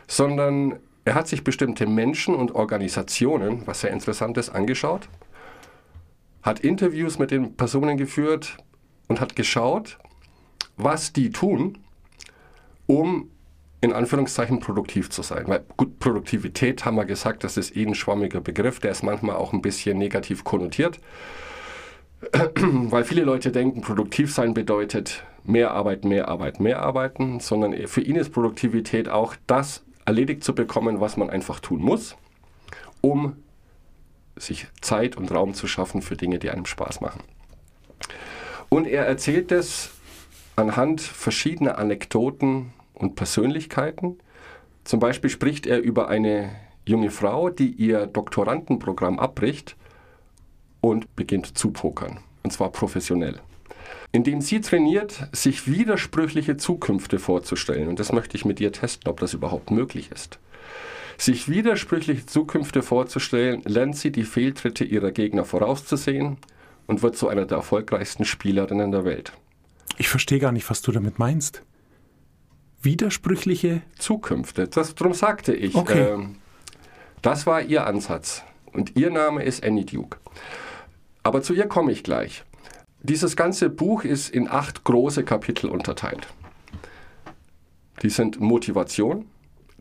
sondern 0.06 0.78
er 1.06 1.14
hat 1.14 1.28
sich 1.28 1.42
bestimmte 1.42 1.86
Menschen 1.86 2.34
und 2.34 2.54
Organisationen, 2.54 3.66
was 3.66 3.80
sehr 3.80 3.92
interessant 3.92 4.36
ist, 4.36 4.50
angeschaut, 4.50 5.08
hat 6.42 6.60
Interviews 6.60 7.18
mit 7.18 7.30
den 7.30 7.56
Personen 7.56 7.96
geführt 7.96 8.58
und 9.08 9.18
hat 9.20 9.34
geschaut, 9.34 9.98
was 10.76 11.14
die 11.14 11.30
tun, 11.30 11.78
um 12.86 13.30
in 13.82 13.92
Anführungszeichen 13.92 14.60
produktiv 14.60 15.10
zu 15.10 15.22
sein. 15.22 15.44
Weil 15.48 15.64
gut, 15.76 15.98
Produktivität 15.98 16.84
haben 16.84 16.96
wir 16.96 17.04
gesagt, 17.04 17.44
das 17.44 17.56
ist 17.56 17.76
eh 17.76 17.84
ein 17.84 17.96
schwammiger 17.96 18.40
Begriff, 18.40 18.78
der 18.78 18.92
ist 18.92 19.02
manchmal 19.02 19.36
auch 19.36 19.52
ein 19.52 19.60
bisschen 19.60 19.98
negativ 19.98 20.44
konnotiert. 20.44 21.00
Weil 22.32 23.02
viele 23.04 23.24
Leute 23.24 23.50
denken, 23.50 23.80
produktiv 23.80 24.32
sein 24.32 24.54
bedeutet 24.54 25.24
mehr 25.42 25.72
Arbeit, 25.72 26.04
mehr 26.04 26.28
Arbeit, 26.28 26.60
mehr 26.60 26.80
arbeiten, 26.80 27.40
sondern 27.40 27.74
für 27.88 28.00
ihn 28.00 28.14
ist 28.14 28.30
Produktivität 28.30 29.08
auch 29.08 29.34
das 29.48 29.82
erledigt 30.04 30.44
zu 30.44 30.54
bekommen, 30.54 31.00
was 31.00 31.16
man 31.16 31.28
einfach 31.28 31.58
tun 31.58 31.82
muss, 31.82 32.16
um 33.00 33.36
sich 34.36 34.68
Zeit 34.80 35.16
und 35.16 35.32
Raum 35.32 35.54
zu 35.54 35.66
schaffen 35.66 36.02
für 36.02 36.16
Dinge, 36.16 36.38
die 36.38 36.50
einem 36.50 36.66
Spaß 36.66 37.00
machen. 37.00 37.24
Und 38.68 38.86
er 38.86 39.06
erzählt 39.06 39.50
es 39.50 39.90
anhand 40.54 41.00
verschiedener 41.00 41.78
Anekdoten 41.78 42.72
und 43.02 43.16
Persönlichkeiten. 43.16 44.18
Zum 44.84 45.00
Beispiel 45.00 45.28
spricht 45.28 45.66
er 45.66 45.80
über 45.80 46.08
eine 46.08 46.50
junge 46.86 47.10
Frau, 47.10 47.50
die 47.50 47.70
ihr 47.70 48.06
Doktorandenprogramm 48.06 49.18
abbricht 49.18 49.76
und 50.80 51.14
beginnt 51.14 51.58
zu 51.58 51.70
pokern. 51.70 52.20
Und 52.42 52.52
zwar 52.52 52.70
professionell. 52.70 53.40
Indem 54.10 54.40
sie 54.40 54.60
trainiert, 54.60 55.28
sich 55.32 55.70
widersprüchliche 55.70 56.56
Zukünfte 56.56 57.18
vorzustellen. 57.18 57.88
Und 57.88 57.98
das 57.98 58.12
möchte 58.12 58.36
ich 58.36 58.44
mit 58.44 58.58
dir 58.58 58.72
testen, 58.72 59.10
ob 59.10 59.20
das 59.20 59.34
überhaupt 59.34 59.70
möglich 59.70 60.10
ist. 60.12 60.38
Sich 61.18 61.48
widersprüchliche 61.48 62.26
Zukünfte 62.26 62.82
vorzustellen, 62.82 63.62
lernt 63.64 63.96
sie 63.96 64.10
die 64.10 64.24
Fehltritte 64.24 64.84
ihrer 64.84 65.12
Gegner 65.12 65.44
vorauszusehen 65.44 66.38
und 66.86 67.02
wird 67.02 67.16
zu 67.16 67.28
einer 67.28 67.46
der 67.46 67.58
erfolgreichsten 67.58 68.24
Spielerinnen 68.24 68.90
der 68.90 69.04
Welt. 69.04 69.32
Ich 69.98 70.08
verstehe 70.08 70.40
gar 70.40 70.52
nicht, 70.52 70.68
was 70.68 70.82
du 70.82 70.90
damit 70.90 71.18
meinst 71.18 71.62
widersprüchliche 72.82 73.82
Zukünfte. 73.98 74.68
Das, 74.68 74.94
darum 74.94 75.14
sagte 75.14 75.54
ich, 75.54 75.74
okay. 75.74 76.12
ähm, 76.12 76.36
das 77.22 77.46
war 77.46 77.62
ihr 77.62 77.86
Ansatz. 77.86 78.42
Und 78.72 78.96
ihr 78.96 79.10
Name 79.10 79.44
ist 79.44 79.64
Annie 79.64 79.84
Duke. 79.84 80.18
Aber 81.22 81.42
zu 81.42 81.54
ihr 81.54 81.66
komme 81.66 81.92
ich 81.92 82.02
gleich. 82.02 82.44
Dieses 83.02 83.36
ganze 83.36 83.68
Buch 83.68 84.04
ist 84.04 84.30
in 84.30 84.48
acht 84.48 84.84
große 84.84 85.24
Kapitel 85.24 85.68
unterteilt. 85.68 86.26
Die 88.02 88.10
sind 88.10 88.40
Motivation, 88.40 89.26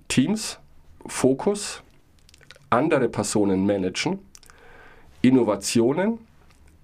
Teams, 0.08 0.60
Fokus, 1.06 1.82
andere 2.70 3.10
Personen 3.10 3.66
managen, 3.66 4.20
Innovationen, 5.22 6.20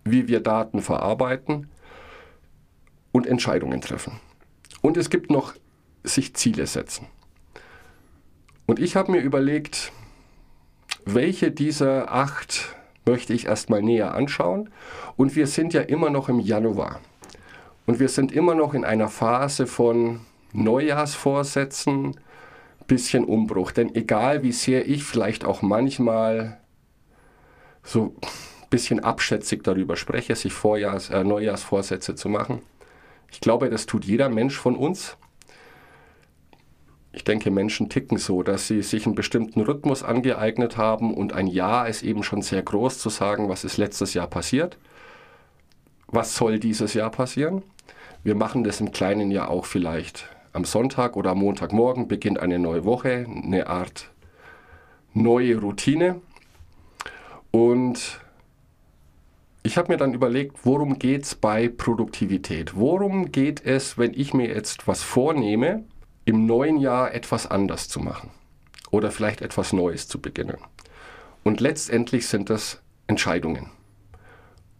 wie 0.04 0.28
wir 0.28 0.40
Daten 0.42 0.82
verarbeiten 0.82 1.70
und 3.12 3.28
Entscheidungen 3.28 3.82
treffen. 3.82 4.20
Und 4.82 4.98
es 4.98 5.10
gibt 5.10 5.30
noch 5.30 5.54
sich 6.04 6.34
Ziele 6.36 6.68
setzen. 6.68 7.08
Und 8.66 8.80
ich 8.80 8.96
habe 8.96 9.12
mir 9.12 9.22
überlegt, 9.22 9.92
welche 11.06 11.52
dieser 11.52 12.12
acht 12.12 12.76
möchte 13.06 13.34
ich 13.34 13.46
erstmal 13.46 13.82
näher 13.82 14.14
anschauen. 14.14 14.70
Und 15.16 15.36
wir 15.36 15.48
sind 15.48 15.74
ja 15.74 15.82
immer 15.82 16.10
noch 16.10 16.30
im 16.30 16.40
Januar. 16.40 17.00
Und 17.86 18.00
wir 18.00 18.10
sind 18.10 18.32
immer 18.32 18.54
noch 18.54 18.74
in 18.74 18.84
einer 18.84 19.08
Phase 19.08 19.66
von 19.66 20.20
Neujahrsvorsätzen, 20.52 22.20
bisschen 22.86 23.24
Umbruch. 23.24 23.72
Denn 23.72 23.96
egal 23.96 24.44
wie 24.44 24.52
sehr 24.52 24.88
ich 24.88 25.04
vielleicht 25.04 25.46
auch 25.46 25.62
manchmal 25.62 26.60
so 27.84 28.14
ein 28.22 28.68
bisschen 28.70 29.00
abschätzig 29.00 29.64
darüber 29.64 29.96
spreche, 29.96 30.36
sich 30.36 30.52
Vorjahrs-, 30.52 31.10
äh, 31.10 31.24
Neujahrsvorsätze 31.24 32.16
zu 32.16 32.28
machen, 32.28 32.62
ich 33.32 33.42
glaube, 33.42 33.70
das 33.70 33.86
tut 33.86 34.06
jeder 34.06 34.30
Mensch 34.30 34.58
von 34.58 34.76
uns. 34.76 35.18
Ich 37.18 37.24
denke, 37.24 37.50
Menschen 37.50 37.90
ticken 37.90 38.20
so, 38.20 38.44
dass 38.44 38.68
sie 38.68 38.84
sich 38.84 39.08
einen 39.08 39.16
bestimmten 39.16 39.62
Rhythmus 39.62 40.04
angeeignet 40.04 40.78
haben 40.78 41.16
und 41.16 41.34
ein 41.34 41.48
Jahr 41.48 41.90
ist 41.90 42.04
eben 42.04 42.22
schon 42.22 42.44
sehr 42.44 42.62
groß 42.62 43.00
zu 43.00 43.10
sagen, 43.10 43.50
was 43.50 43.64
ist 43.64 43.78
letztes 43.78 44.14
Jahr 44.14 44.28
passiert. 44.28 44.78
Was 46.06 46.36
soll 46.36 46.60
dieses 46.60 46.94
Jahr 46.94 47.10
passieren? 47.10 47.64
Wir 48.24 48.36
machen 48.36 48.64
das 48.64 48.82
im 48.82 48.92
kleinen 48.92 49.32
Jahr 49.32 49.50
auch 49.50 49.66
vielleicht. 49.66 50.30
Am 50.54 50.64
Sonntag 50.64 51.18
oder 51.18 51.32
am 51.32 51.40
Montagmorgen 51.40 52.08
beginnt 52.08 52.38
eine 52.38 52.60
neue 52.60 52.86
Woche, 52.86 53.26
eine 53.28 53.66
Art 53.66 54.12
neue 55.16 55.60
Routine. 55.60 56.22
Und 57.50 58.22
ich 59.64 59.76
habe 59.80 59.92
mir 59.92 59.98
dann 59.98 60.14
überlegt, 60.14 60.68
worum 60.68 61.00
geht 61.00 61.24
es 61.24 61.34
bei 61.34 61.68
Produktivität? 61.68 62.76
Worum 62.76 63.32
geht 63.32 63.66
es, 63.66 63.98
wenn 63.98 64.14
ich 64.14 64.36
mir 64.36 64.50
jetzt 64.50 64.88
was 64.88 65.02
vornehme, 65.02 65.84
im 66.28 66.46
neuen 66.46 66.78
Jahr 66.78 67.14
etwas 67.14 67.48
anders 67.48 67.88
zu 67.88 68.02
machen 68.02 68.32
oder 68.92 69.12
vielleicht 69.12 69.42
etwas 69.42 69.72
Neues 69.72 70.10
zu 70.10 70.20
beginnen? 70.20 70.58
Und 71.44 71.62
letztendlich 71.62 72.28
sind 72.28 72.50
das 72.50 72.82
Entscheidungen. 73.08 73.70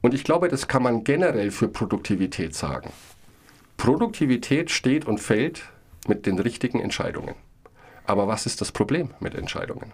Und 0.02 0.14
ich 0.14 0.26
glaube, 0.26 0.50
das 0.50 0.68
kann 0.68 0.84
man 0.84 1.06
generell 1.06 1.52
für 1.52 1.70
Produktivität 1.70 2.54
sagen. 2.54 2.92
Produktivität 3.78 4.72
steht 4.72 5.06
und 5.06 5.20
fällt 5.20 5.64
mit 6.06 6.26
den 6.26 6.38
richtigen 6.38 6.82
Entscheidungen. 6.82 7.36
Aber 8.06 8.28
was 8.28 8.46
ist 8.46 8.60
das 8.60 8.74
Problem 8.74 9.12
mit 9.22 9.34
Entscheidungen? 9.34 9.94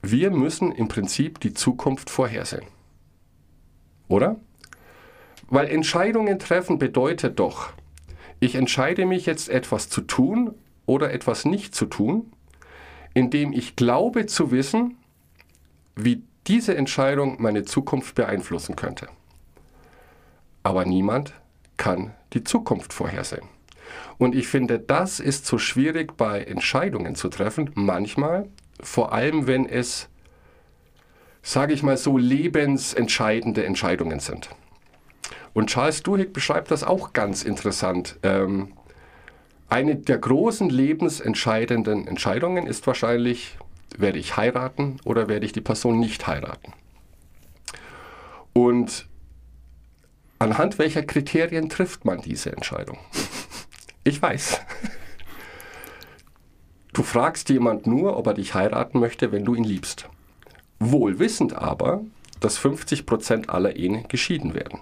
Wir 0.00 0.30
müssen 0.30 0.72
im 0.72 0.88
Prinzip 0.88 1.38
die 1.40 1.52
Zukunft 1.52 2.08
vorhersehen. 2.08 2.66
Oder? 4.08 4.36
Weil 5.50 5.68
Entscheidungen 5.68 6.38
treffen 6.38 6.78
bedeutet 6.78 7.38
doch, 7.38 7.74
ich 8.40 8.54
entscheide 8.54 9.04
mich 9.04 9.26
jetzt 9.26 9.50
etwas 9.50 9.90
zu 9.90 10.00
tun 10.00 10.54
oder 10.88 11.12
etwas 11.12 11.44
nicht 11.44 11.74
zu 11.74 11.86
tun, 11.86 12.32
indem 13.14 13.52
ich 13.52 13.76
glaube 13.76 14.26
zu 14.26 14.50
wissen, 14.50 14.96
wie 15.94 16.22
diese 16.46 16.76
Entscheidung 16.76 17.40
meine 17.40 17.64
Zukunft 17.64 18.14
beeinflussen 18.14 18.74
könnte. 18.74 19.08
Aber 20.62 20.86
niemand 20.86 21.34
kann 21.76 22.14
die 22.32 22.42
Zukunft 22.42 22.92
vorhersehen. 22.92 23.46
Und 24.16 24.34
ich 24.34 24.48
finde, 24.48 24.78
das 24.78 25.20
ist 25.20 25.46
so 25.46 25.58
schwierig 25.58 26.16
bei 26.16 26.42
Entscheidungen 26.42 27.14
zu 27.14 27.28
treffen, 27.28 27.70
manchmal, 27.74 28.48
vor 28.80 29.12
allem 29.12 29.46
wenn 29.46 29.66
es, 29.66 30.08
sage 31.42 31.74
ich 31.74 31.82
mal 31.82 31.96
so, 31.96 32.16
lebensentscheidende 32.16 33.64
Entscheidungen 33.64 34.20
sind. 34.20 34.50
Und 35.52 35.70
Charles 35.70 36.02
Duhigg 36.02 36.32
beschreibt 36.32 36.70
das 36.70 36.82
auch 36.82 37.12
ganz 37.12 37.42
interessant. 37.42 38.18
Ähm, 38.22 38.72
eine 39.68 39.96
der 39.96 40.18
großen 40.18 40.70
lebensentscheidenden 40.70 42.06
Entscheidungen 42.06 42.66
ist 42.66 42.86
wahrscheinlich, 42.86 43.58
werde 43.96 44.18
ich 44.18 44.36
heiraten 44.36 44.98
oder 45.04 45.28
werde 45.28 45.46
ich 45.46 45.52
die 45.52 45.60
Person 45.60 45.98
nicht 45.98 46.26
heiraten. 46.26 46.72
Und 48.52 49.06
anhand 50.38 50.78
welcher 50.78 51.02
Kriterien 51.02 51.68
trifft 51.68 52.04
man 52.04 52.20
diese 52.20 52.52
Entscheidung? 52.52 52.98
Ich 54.04 54.22
weiß. 54.22 54.60
Du 56.94 57.02
fragst 57.02 57.50
jemand 57.50 57.86
nur, 57.86 58.16
ob 58.16 58.26
er 58.26 58.34
dich 58.34 58.54
heiraten 58.54 58.98
möchte, 58.98 59.32
wenn 59.32 59.44
du 59.44 59.54
ihn 59.54 59.64
liebst. 59.64 60.08
Wohl 60.78 61.18
wissend 61.18 61.52
aber, 61.52 62.00
dass 62.40 62.58
50% 62.58 63.48
aller 63.48 63.76
Ehen 63.76 64.08
geschieden 64.08 64.54
werden. 64.54 64.80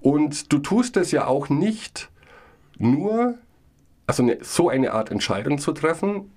Und 0.00 0.52
du 0.52 0.58
tust 0.58 0.96
es 0.98 1.10
ja 1.10 1.26
auch 1.26 1.48
nicht 1.48 2.10
nur, 2.78 3.34
also 4.06 4.22
eine, 4.22 4.38
so 4.42 4.68
eine 4.68 4.92
Art 4.92 5.10
Entscheidung 5.10 5.58
zu 5.58 5.72
treffen, 5.72 6.32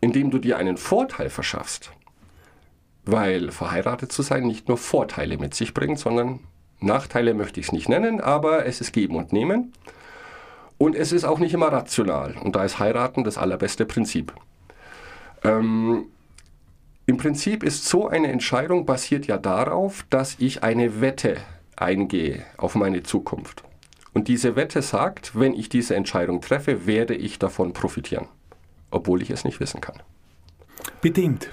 indem 0.00 0.30
du 0.30 0.38
dir 0.38 0.58
einen 0.58 0.76
Vorteil 0.76 1.30
verschaffst. 1.30 1.90
Weil 3.04 3.50
verheiratet 3.50 4.12
zu 4.12 4.22
sein 4.22 4.44
nicht 4.44 4.68
nur 4.68 4.78
Vorteile 4.78 5.38
mit 5.38 5.54
sich 5.54 5.74
bringt, 5.74 5.98
sondern 5.98 6.40
Nachteile 6.80 7.34
möchte 7.34 7.60
ich 7.60 7.66
es 7.66 7.72
nicht 7.72 7.88
nennen, 7.88 8.20
aber 8.20 8.66
es 8.66 8.80
ist 8.80 8.92
Geben 8.92 9.16
und 9.16 9.32
Nehmen. 9.32 9.72
Und 10.78 10.96
es 10.96 11.12
ist 11.12 11.24
auch 11.24 11.38
nicht 11.38 11.54
immer 11.54 11.68
rational. 11.68 12.34
Und 12.42 12.56
da 12.56 12.64
ist 12.64 12.78
Heiraten 12.78 13.24
das 13.24 13.38
allerbeste 13.38 13.86
Prinzip. 13.86 14.34
Ähm, 15.42 16.06
Im 17.06 17.16
Prinzip 17.16 17.62
ist 17.62 17.86
so 17.86 18.08
eine 18.08 18.28
Entscheidung 18.28 18.86
basiert 18.86 19.26
ja 19.26 19.38
darauf, 19.38 20.04
dass 20.10 20.36
ich 20.38 20.62
eine 20.62 21.00
Wette 21.00 21.36
eingehe 21.76 22.44
auf 22.56 22.74
meine 22.74 23.02
Zukunft. 23.02 23.64
Und 24.14 24.28
diese 24.28 24.56
Wette 24.56 24.80
sagt, 24.80 25.38
wenn 25.38 25.52
ich 25.54 25.68
diese 25.68 25.94
Entscheidung 25.96 26.40
treffe, 26.40 26.86
werde 26.86 27.14
ich 27.14 27.38
davon 27.38 27.72
profitieren, 27.72 28.28
obwohl 28.90 29.20
ich 29.20 29.30
es 29.30 29.44
nicht 29.44 29.60
wissen 29.60 29.80
kann. 29.80 29.96
Bedingt. 31.00 31.48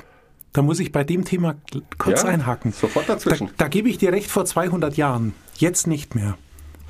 Da 0.53 0.61
muss 0.61 0.79
ich 0.79 0.91
bei 0.91 1.03
dem 1.03 1.23
Thema 1.25 1.55
kurz 1.97 2.23
Ja, 2.23 2.29
einhaken. 2.29 2.71
sofort 2.71 3.07
Da, 3.09 3.13
dazwischen. 3.13 3.49
da 3.57 3.67
gebe 3.67 3.89
ich 3.89 3.97
dir 3.97 4.11
recht 4.11 4.29
vor 4.29 4.45
200 4.45 4.95
Jahren. 4.97 5.33
Jetzt 5.55 5.87
nicht 5.87 6.13
mehr. 6.13 6.37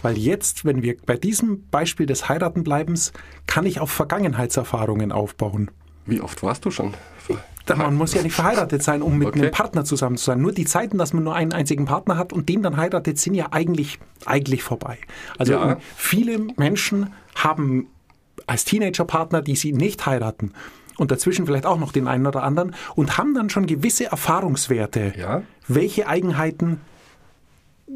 Weil 0.01 0.18
jetzt, 0.18 0.66
wenn 0.66 0.82
wir 0.82 0.98
bei 1.06 1.16
diesem 1.16 1.68
Beispiel 1.70 2.08
des 2.08 2.28
Heiratenbleibens, 2.28 3.13
kann 3.46 3.68
ich 3.68 3.80
auf 3.80 3.92
Vergangenheitserfahrungen 3.92 5.12
aufbauen. 5.12 5.70
Wie 6.08 6.22
oft 6.22 6.42
warst 6.42 6.66
du 6.66 6.72
schon? 6.72 6.96
Man 7.78 7.96
muss 7.96 8.13
ja 8.13 8.22
nicht 8.22 8.34
verheiratet 8.36 8.84
sein, 8.84 9.01
um 9.01 9.18
mit 9.18 9.30
Okay. 9.30 9.42
einem 9.42 9.51
Partner 9.51 9.84
zusammen 9.86 10.18
zu 10.18 10.25
sein. 10.25 10.42
Nur 10.42 10.51
die 10.51 10.66
Zeiten, 10.66 10.98
dass 10.98 11.13
man 11.13 11.24
nur 11.24 11.36
einen 11.36 11.54
einzigen 11.54 11.86
Partner 11.86 12.18
hat 12.18 12.34
und 12.34 12.50
den 12.50 12.62
dann 12.63 12.78
heiratet, 12.78 13.18
sind 13.20 13.34
ja 13.36 13.48
eigentlich, 13.51 14.00
eigentlich 14.25 14.63
vorbei. 14.63 14.98
Also 15.38 15.54
Ja. 15.54 15.78
viele 15.96 16.40
Menschen 16.58 17.13
haben 17.36 17.88
als 18.48 18.66
Teenager 18.66 19.06
Partner, 19.06 19.42
die 19.42 19.56
sie 19.56 19.72
nicht 19.74 20.06
heiraten. 20.06 20.54
Und 20.98 21.10
dazwischen 21.12 21.46
vielleicht 21.46 21.66
auch 21.66 21.80
noch 21.80 21.92
den 21.94 22.08
einen 22.08 22.28
oder 22.28 22.44
anderen 22.44 22.75
und 22.96 23.18
haben 23.18 23.34
dann 23.34 23.50
schon 23.50 23.66
gewisse 23.66 24.06
Erfahrungswerte. 24.06 25.13
Ja. 25.18 25.42
Welche 25.68 26.08
Eigenheiten 26.08 26.82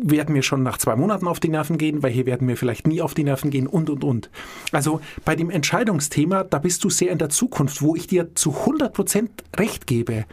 werden 0.01 0.33
mir 0.33 0.43
schon 0.43 0.63
nach 0.63 0.77
zwei 0.77 0.95
Monaten 0.95 1.27
auf 1.27 1.39
die 1.39 1.49
Nerven 1.49 1.77
gehen, 1.77 2.03
welche 2.03 2.25
werden 2.25 2.47
mir 2.47 2.57
vielleicht 2.57 2.87
nie 2.87 3.01
auf 3.01 3.13
die 3.13 3.23
Nerven 3.23 3.49
gehen 3.49 3.67
und, 3.67 3.89
und, 3.89 4.03
und. 4.03 4.29
Also 4.71 4.99
bei 5.23 5.35
dem 5.35 5.49
Entscheidungsthema, 5.49 6.43
da 6.43 6.59
bist 6.59 6.83
du 6.83 6.89
sehr 6.89 7.11
in 7.11 7.17
der 7.17 7.29
Zukunft, 7.29 7.81
wo 7.81 7.95
ich 7.95 8.07
dir 8.07 8.35
zu 8.35 8.51
100% 8.51 9.29
recht 9.57 9.87
gebe, 9.87 10.25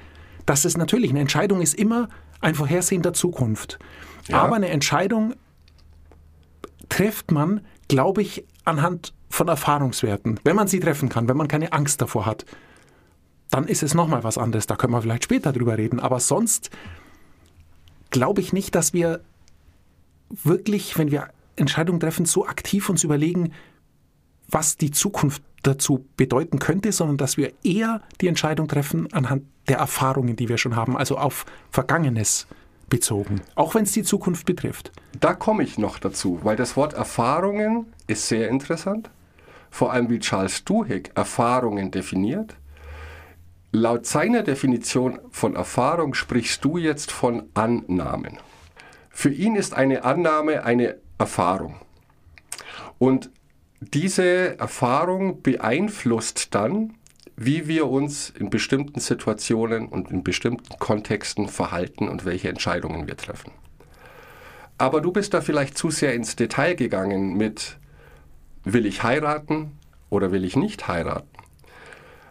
dass 0.47 0.65
es 0.65 0.77
natürlich, 0.77 1.11
eine 1.11 1.21
Entscheidung 1.21 1.61
ist 1.61 1.75
immer 1.75 2.09
ein 2.41 2.55
Vorhersehen 2.55 3.03
der 3.03 3.13
Zukunft. 3.13 3.79
Ja. 4.29 4.43
Aber 4.43 4.57
eine 4.57 4.69
Entscheidung 4.69 5.35
trifft 6.89 7.31
man, 7.31 7.61
glaube 7.89 8.23
ich, 8.23 8.45
anhand 8.65 9.15
von 9.29 9.49
Erfahrungswerten. 9.49 10.41
Wenn 10.45 10.57
man 10.57 10.69
sie 10.69 10.81
treffen 10.81 11.09
kann, 11.09 11.29
wenn 11.29 11.37
man 11.37 11.49
keine 11.49 11.73
Angst 11.73 12.03
davor 12.03 12.27
hat, 12.27 12.45
dann 13.51 13.67
ist 13.67 13.83
es 13.83 13.95
nochmal 13.95 14.25
was 14.25 14.39
anderes. 14.39 14.67
Da 14.67 14.77
können 14.77 14.93
wir 14.93 15.03
vielleicht 15.03 15.25
später 15.25 15.53
drüber 15.53 15.79
reden. 15.79 16.01
Aber 16.01 16.21
sonst 16.21 16.71
glaube 18.11 18.41
ich 18.41 18.53
nicht, 18.53 18.75
dass 18.75 18.93
wir 18.93 19.21
wirklich, 20.45 20.99
wenn 20.99 21.11
wir 21.11 21.29
Entscheidungen 21.57 22.01
treffen, 22.01 22.25
so 22.25 22.47
aktiv 22.47 22.89
uns 22.89 23.05
überlegen, 23.05 23.53
was 24.49 24.77
die 24.77 24.91
Zukunft 24.91 25.43
dazu 25.63 26.07
bedeuten 26.17 26.59
könnte, 26.59 26.93
sondern 26.93 27.17
dass 27.17 27.37
wir 27.37 27.53
eher 27.63 28.03
die 28.21 28.29
Entscheidung 28.29 28.69
treffen 28.69 29.13
anhand 29.13 29.45
der 29.69 29.79
Erfahrungen, 29.79 30.37
die 30.37 30.49
wir 30.49 30.59
schon 30.59 30.77
haben, 30.77 30.97
also 30.97 31.17
auf 31.17 31.47
Vergangenes 31.71 32.47
bezogen, 32.89 33.41
auch 33.55 33.75
wenn 33.75 33.85
es 33.85 33.93
die 33.93 34.03
Zukunft 34.03 34.45
betrifft. 34.45 34.93
Da 35.19 35.35
komme 35.35 35.63
ich 35.63 35.79
noch 35.79 35.99
dazu, 35.99 36.41
weil 36.43 36.57
das 36.57 36.77
Wort 36.77 36.93
Erfahrungen 36.93 37.87
ist 38.07 38.29
sehr 38.29 38.49
interessant. 38.49 39.09
Vor 39.71 39.93
allem 39.93 40.11
wie 40.11 40.19
Charles 40.19 40.65
Duhigg 40.65 41.11
Erfahrungen 41.15 41.91
definiert. 41.91 42.57
Laut 43.71 44.05
seiner 44.05 44.43
Definition 44.43 45.19
von 45.31 45.57
Erfahrung 45.57 46.13
sprichst 46.13 46.63
du 46.63 46.77
jetzt 46.77 47.11
von 47.11 47.45
Annahmen. 47.55 48.39
Für 49.13 49.31
ihn 49.31 49.55
ist 49.55 49.75
eine 49.75 50.05
Annahme 50.05 50.65
eine 50.65 50.97
Erfahrung. 51.19 51.77
Und 52.99 53.31
diese 53.81 54.59
Erfahrung 54.59 55.43
beeinflusst 55.43 56.55
dann, 56.55 56.95
wie 57.37 57.69
wir 57.69 57.89
uns 57.89 58.31
in 58.31 58.51
bestimmten 58.51 59.01
Situationen 59.01 59.89
und 59.89 60.11
in 60.11 60.23
bestimmten 60.23 60.79
Kontexten 60.79 61.49
verhalten 61.49 62.09
und 62.09 62.25
welche 62.25 62.49
Entscheidungen 62.49 63.07
wir 63.07 63.17
treffen. 63.17 63.53
Aber 64.79 65.01
du 65.01 65.13
bist 65.13 65.35
da 65.35 65.41
vielleicht 65.41 65.77
zu 65.77 65.91
sehr 65.91 66.15
ins 66.15 66.37
Detail 66.37 66.75
gegangen 66.75 67.37
mit, 67.37 67.79
will 68.65 68.87
ich 68.87 69.03
heiraten 69.03 69.79
oder 70.11 70.33
will 70.33 70.45
ich 70.45 70.57
nicht 70.57 70.89
heiraten? 70.89 71.29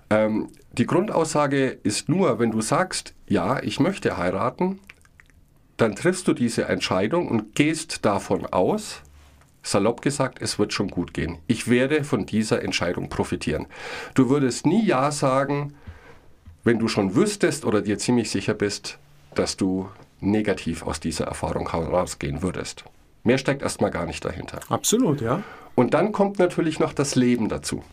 Ähm, 0.10 0.50
die 0.74 0.86
Grundaussage 0.86 1.68
ist 1.84 2.10
nur, 2.10 2.40
wenn 2.40 2.52
du 2.52 2.62
sagst, 2.62 3.14
ja, 3.28 3.62
ich 3.62 3.80
möchte 3.80 4.18
heiraten, 4.18 4.80
dann 5.82 5.96
triffst 5.96 6.28
du 6.28 6.34
diese 6.34 6.66
Entscheidung 6.66 7.28
und 7.28 7.56
gehst 7.56 8.06
davon 8.06 8.46
aus, 8.46 9.02
salopp 9.64 10.02
gesagt, 10.02 10.42
es 10.42 10.60
wird 10.60 10.74
schon 10.74 10.90
gut 10.90 11.14
gehen. 11.14 11.40
Ich 11.48 11.68
werde 11.70 12.04
von 12.04 12.26
dieser 12.26 12.62
Entscheidung 12.64 13.10
profitieren. 13.10 13.68
Du 14.14 14.30
würdest 14.30 14.66
nie 14.66 14.86
Ja 14.86 15.12
sagen, 15.12 15.74
wenn 16.64 16.78
du 16.78 16.88
schon 16.88 17.16
wüsstest 17.16 17.66
oder 17.66 17.82
dir 17.82 17.98
ziemlich 17.98 18.30
sicher 18.30 18.54
bist, 18.54 19.00
dass 19.34 19.58
du 19.58 19.90
negativ 20.20 20.84
aus 20.84 21.00
dieser 21.00 21.26
Erfahrung 21.26 21.72
herausgehen 21.72 22.44
würdest. 22.44 22.84
Mehr 23.24 23.40
steckt 23.40 23.64
erstmal 23.64 23.92
gar 23.92 24.06
nicht 24.06 24.24
dahinter. 24.24 24.60
Absolut, 24.70 25.22
ja. 25.22 25.42
Und 25.74 25.94
dann 25.96 26.12
kommt 26.12 26.38
natürlich 26.38 26.80
noch 26.80 26.94
das 26.94 27.16
Leben 27.16 27.50
dazu. 27.50 27.84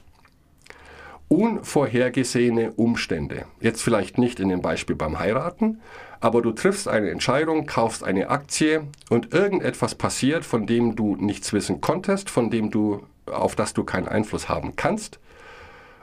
unvorhergesehene 1.29 2.73
Umstände. 2.73 3.45
Jetzt 3.61 3.83
vielleicht 3.83 4.19
nicht 4.19 4.41
in 4.41 4.49
dem 4.49 4.63
Beispiel 4.63 4.97
beim 4.97 5.19
Heiraten, 5.19 5.81
aber 6.21 6.43
du 6.43 6.53
triffst 6.53 6.89
eine 6.89 7.11
Entscheidung, 7.11 7.67
kaufst 7.67 8.03
eine 8.03 8.29
Aktie 8.31 8.85
und 9.09 9.33
irgendetwas 9.33 9.95
passiert, 9.95 10.45
von 10.45 10.67
dem 10.67 10.97
du 10.97 11.17
nichts 11.17 11.53
wissen 11.53 11.81
konntest, 11.81 12.31
von 12.31 12.51
dem 12.51 12.71
du 12.71 13.07
auf 13.27 13.55
das 13.55 13.75
du 13.75 13.85
keinen 13.85 14.09
Einfluss 14.09 14.49
haben 14.49 14.75
kannst 14.77 15.19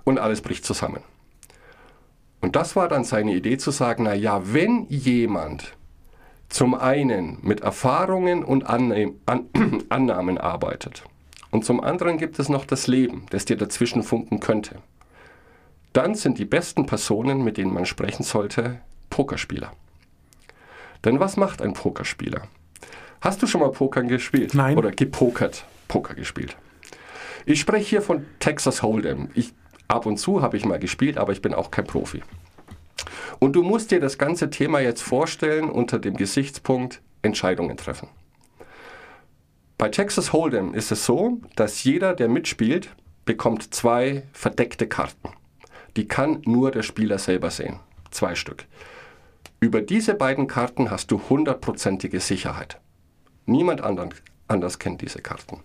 und 0.03 0.19
alles 0.19 0.41
bricht 0.41 0.65
zusammen. 0.65 1.01
Und 2.41 2.55
das 2.55 2.75
war 2.75 2.87
dann 2.87 3.03
seine 3.03 3.33
Idee 3.33 3.57
zu 3.57 3.71
sagen, 3.71 4.03
na 4.03 4.13
ja, 4.13 4.53
wenn 4.53 4.85
jemand 4.87 5.75
zum 6.47 6.75
einen 6.75 7.39
mit 7.41 7.61
Erfahrungen 7.61 8.43
und 8.43 8.63
Annahmen 9.89 10.37
arbeitet 10.37 11.03
und 11.49 11.65
zum 11.65 11.81
anderen 11.81 12.17
gibt 12.17 12.37
es 12.39 12.49
noch 12.49 12.65
das 12.65 12.87
Leben, 12.87 13.25
das 13.31 13.45
dir 13.45 13.57
dazwischen 13.57 14.03
funken 14.03 14.39
könnte, 14.39 14.79
dann 15.91 16.13
sind 16.13 16.37
die 16.37 16.45
besten 16.45 16.85
Personen, 16.85 17.43
mit 17.43 17.57
denen 17.57 17.73
man 17.73 17.85
sprechen 17.85 18.23
sollte, 18.23 18.79
Pokerspieler. 19.09 19.71
Denn 21.05 21.19
was 21.19 21.37
macht 21.37 21.61
ein 21.61 21.73
Pokerspieler? 21.73 22.41
Hast 23.21 23.41
du 23.41 23.47
schon 23.47 23.61
mal 23.61 23.71
Poker 23.71 24.03
gespielt? 24.03 24.53
Nein. 24.53 24.77
Oder 24.77 24.91
gepokert 24.91 25.65
Poker 25.87 26.15
gespielt? 26.15 26.57
Ich 27.45 27.59
spreche 27.59 27.87
hier 27.87 28.01
von 28.01 28.25
Texas 28.39 28.81
Hold'em. 28.81 29.29
Ich, 29.35 29.53
ab 29.87 30.07
und 30.07 30.17
zu 30.17 30.41
habe 30.41 30.57
ich 30.57 30.65
mal 30.65 30.79
gespielt, 30.79 31.17
aber 31.17 31.31
ich 31.31 31.41
bin 31.41 31.53
auch 31.53 31.69
kein 31.69 31.85
Profi. 31.85 32.23
Und 33.39 33.53
du 33.53 33.63
musst 33.63 33.91
dir 33.91 33.99
das 33.99 34.17
ganze 34.17 34.49
Thema 34.49 34.79
jetzt 34.79 35.01
vorstellen 35.01 35.69
unter 35.69 35.99
dem 35.99 36.17
Gesichtspunkt 36.17 37.01
Entscheidungen 37.21 37.77
treffen. 37.77 38.09
Bei 39.77 39.89
Texas 39.89 40.31
Hold'em 40.31 40.73
ist 40.73 40.91
es 40.91 41.05
so, 41.05 41.39
dass 41.55 41.83
jeder, 41.83 42.13
der 42.13 42.29
mitspielt, 42.29 42.95
bekommt 43.25 43.73
zwei 43.73 44.23
verdeckte 44.33 44.87
Karten. 44.87 45.29
Die 45.97 46.07
kann 46.07 46.41
nur 46.45 46.71
der 46.71 46.83
Spieler 46.83 47.17
selber 47.19 47.51
sehen. 47.51 47.79
Zwei 48.09 48.35
Stück. 48.35 48.65
Über 49.59 49.81
diese 49.81 50.15
beiden 50.15 50.47
Karten 50.47 50.91
hast 50.91 51.11
du 51.11 51.21
hundertprozentige 51.29 52.19
Sicherheit. 52.19 52.79
Niemand 53.45 53.81
anders 53.81 54.79
kennt 54.79 55.01
diese 55.01 55.21
Karten. 55.21 55.59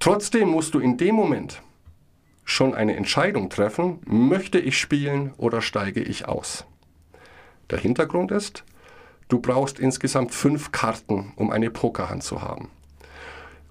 Trotzdem 0.00 0.48
musst 0.48 0.74
du 0.74 0.80
in 0.80 0.96
dem 0.96 1.14
Moment 1.14 1.62
schon 2.44 2.74
eine 2.74 2.96
Entscheidung 2.96 3.48
treffen, 3.48 4.00
möchte 4.04 4.58
ich 4.58 4.78
spielen 4.78 5.32
oder 5.36 5.62
steige 5.62 6.02
ich 6.02 6.28
aus. 6.28 6.66
Der 7.70 7.78
Hintergrund 7.78 8.30
ist, 8.30 8.64
du 9.28 9.38
brauchst 9.38 9.78
insgesamt 9.78 10.34
fünf 10.34 10.72
Karten, 10.72 11.32
um 11.36 11.50
eine 11.50 11.70
Pokerhand 11.70 12.22
zu 12.22 12.42
haben. 12.42 12.68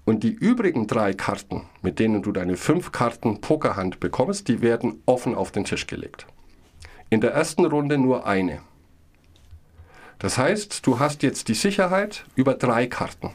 Und 0.04 0.22
die 0.22 0.32
übrigen 0.32 0.86
drei 0.86 1.14
Karten, 1.14 1.62
mit 1.82 1.98
denen 1.98 2.22
du 2.22 2.32
deine 2.32 2.56
fünf 2.56 2.92
Karten 2.92 3.40
Pokerhand 3.40 4.00
bekommst, 4.00 4.48
die 4.48 4.60
werden 4.60 5.02
offen 5.06 5.34
auf 5.34 5.52
den 5.52 5.64
Tisch 5.64 5.86
gelegt. 5.86 6.26
In 7.14 7.20
der 7.20 7.30
ersten 7.30 7.64
Runde 7.64 7.96
nur 7.96 8.26
eine. 8.26 8.60
Das 10.18 10.36
heißt, 10.36 10.84
du 10.84 10.98
hast 10.98 11.22
jetzt 11.22 11.46
die 11.46 11.54
Sicherheit 11.54 12.24
über 12.34 12.54
drei 12.54 12.88
Karten. 12.88 13.30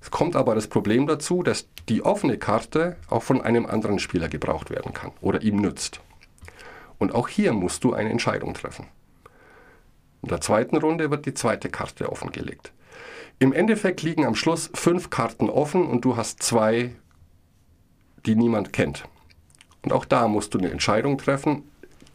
Es 0.00 0.10
kommt 0.10 0.34
aber 0.34 0.54
das 0.54 0.66
Problem 0.66 1.06
dazu, 1.06 1.42
dass 1.42 1.68
die 1.90 2.02
offene 2.06 2.38
Karte 2.38 2.96
auch 3.10 3.22
von 3.22 3.42
einem 3.42 3.66
anderen 3.66 3.98
Spieler 3.98 4.30
gebraucht 4.30 4.70
werden 4.70 4.94
kann 4.94 5.12
oder 5.20 5.42
ihm 5.42 5.56
nützt. 5.56 6.00
Und 6.96 7.14
auch 7.14 7.28
hier 7.28 7.52
musst 7.52 7.84
du 7.84 7.92
eine 7.92 8.08
Entscheidung 8.08 8.54
treffen. 8.54 8.86
In 10.22 10.30
der 10.30 10.40
zweiten 10.40 10.78
Runde 10.78 11.10
wird 11.10 11.26
die 11.26 11.34
zweite 11.34 11.68
Karte 11.68 12.10
offengelegt. 12.10 12.72
Im 13.38 13.52
Endeffekt 13.52 14.00
liegen 14.00 14.24
am 14.24 14.34
Schluss 14.34 14.70
fünf 14.72 15.10
Karten 15.10 15.50
offen 15.50 15.86
und 15.86 16.06
du 16.06 16.16
hast 16.16 16.42
zwei, 16.42 16.94
die 18.24 18.36
niemand 18.36 18.72
kennt. 18.72 19.04
Und 19.82 19.92
auch 19.92 20.06
da 20.06 20.28
musst 20.28 20.54
du 20.54 20.58
eine 20.58 20.70
Entscheidung 20.70 21.18
treffen, 21.18 21.64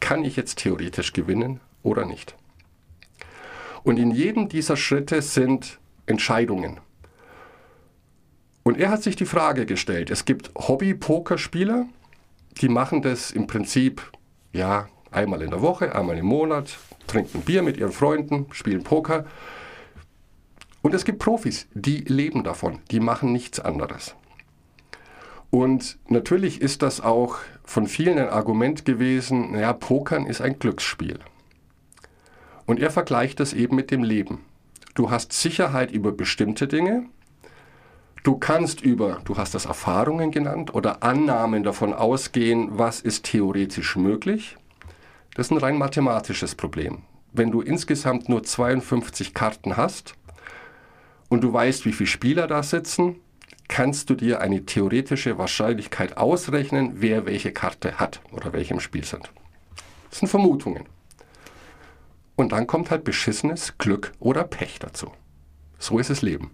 kann 0.02 0.24
ich 0.24 0.34
jetzt 0.34 0.58
theoretisch 0.58 1.12
gewinnen 1.12 1.60
oder 1.84 2.04
nicht. 2.04 2.34
Und 3.84 3.98
in 3.98 4.10
jedem 4.10 4.48
dieser 4.48 4.76
Schritte 4.76 5.22
sind 5.22 5.78
Entscheidungen. 6.06 6.80
Und 8.64 8.78
er 8.78 8.90
hat 8.90 9.04
sich 9.04 9.14
die 9.14 9.26
Frage 9.26 9.64
gestellt, 9.64 10.10
es 10.10 10.24
gibt 10.24 10.50
Hobby-Pokerspieler, 10.56 11.86
die 12.60 12.68
machen 12.68 13.00
das 13.02 13.30
im 13.30 13.46
Prinzip 13.46 14.02
ja 14.52 14.88
einmal 15.12 15.40
in 15.40 15.50
der 15.50 15.62
Woche, 15.62 15.94
einmal 15.94 16.18
im 16.18 16.26
Monat, 16.26 16.78
trinken 17.06 17.42
Bier 17.42 17.62
mit 17.62 17.76
ihren 17.76 17.92
Freunden, 17.92 18.46
spielen 18.50 18.82
Poker. 18.82 19.24
Und 20.82 20.94
es 20.94 21.04
gibt 21.04 21.20
Profis, 21.20 21.68
die 21.74 21.98
leben 21.98 22.42
davon, 22.42 22.80
die 22.90 22.98
machen 22.98 23.32
nichts 23.32 23.60
anderes. 23.60 24.16
Und 25.50 25.98
natürlich 26.08 26.60
ist 26.60 26.82
das 26.82 27.00
auch 27.00 27.36
von 27.72 27.86
vielen 27.86 28.18
ein 28.18 28.28
Argument 28.28 28.84
gewesen, 28.84 29.52
naja, 29.52 29.72
Pokern 29.72 30.26
ist 30.26 30.42
ein 30.42 30.58
Glücksspiel. 30.58 31.20
Und 32.66 32.78
er 32.78 32.90
vergleicht 32.90 33.40
das 33.40 33.54
eben 33.54 33.76
mit 33.76 33.90
dem 33.90 34.04
Leben. 34.04 34.44
Du 34.94 35.10
hast 35.10 35.32
Sicherheit 35.32 35.90
über 35.90 36.12
bestimmte 36.12 36.68
Dinge, 36.68 37.06
Du 38.24 38.36
kannst 38.36 38.82
über, 38.82 39.20
du 39.24 39.36
hast 39.36 39.52
das 39.52 39.64
Erfahrungen 39.64 40.30
genannt 40.30 40.72
oder 40.74 41.02
Annahmen 41.02 41.64
davon 41.64 41.92
ausgehen, 41.92 42.68
was 42.78 43.00
ist 43.00 43.24
theoretisch 43.24 43.96
möglich. 43.96 44.56
Das 45.34 45.46
ist 45.46 45.50
ein 45.50 45.58
rein 45.58 45.76
mathematisches 45.76 46.54
Problem. 46.54 47.02
Wenn 47.32 47.50
du 47.50 47.62
insgesamt 47.62 48.28
nur 48.28 48.44
52 48.44 49.34
Karten 49.34 49.76
hast 49.76 50.14
und 51.30 51.42
du 51.42 51.52
weißt, 51.52 51.84
wie 51.84 51.92
viele 51.92 52.06
Spieler 52.06 52.46
da 52.46 52.62
sitzen, 52.62 53.16
kannst 53.72 54.10
du 54.10 54.14
dir 54.14 54.42
eine 54.42 54.66
theoretische 54.66 55.38
Wahrscheinlichkeit 55.38 56.18
ausrechnen, 56.18 56.96
wer 56.96 57.24
welche 57.24 57.52
Karte 57.52 57.98
hat 57.98 58.20
oder 58.30 58.52
welche 58.52 58.74
im 58.74 58.80
Spiel 58.80 59.02
sind. 59.02 59.32
Das 60.10 60.18
sind 60.18 60.28
Vermutungen. 60.28 60.84
Und 62.36 62.52
dann 62.52 62.66
kommt 62.66 62.90
halt 62.90 63.02
beschissenes 63.02 63.78
Glück 63.78 64.12
oder 64.20 64.44
Pech 64.44 64.78
dazu. 64.78 65.10
So 65.78 65.98
ist 65.98 66.10
das 66.10 66.20
Leben. 66.20 66.50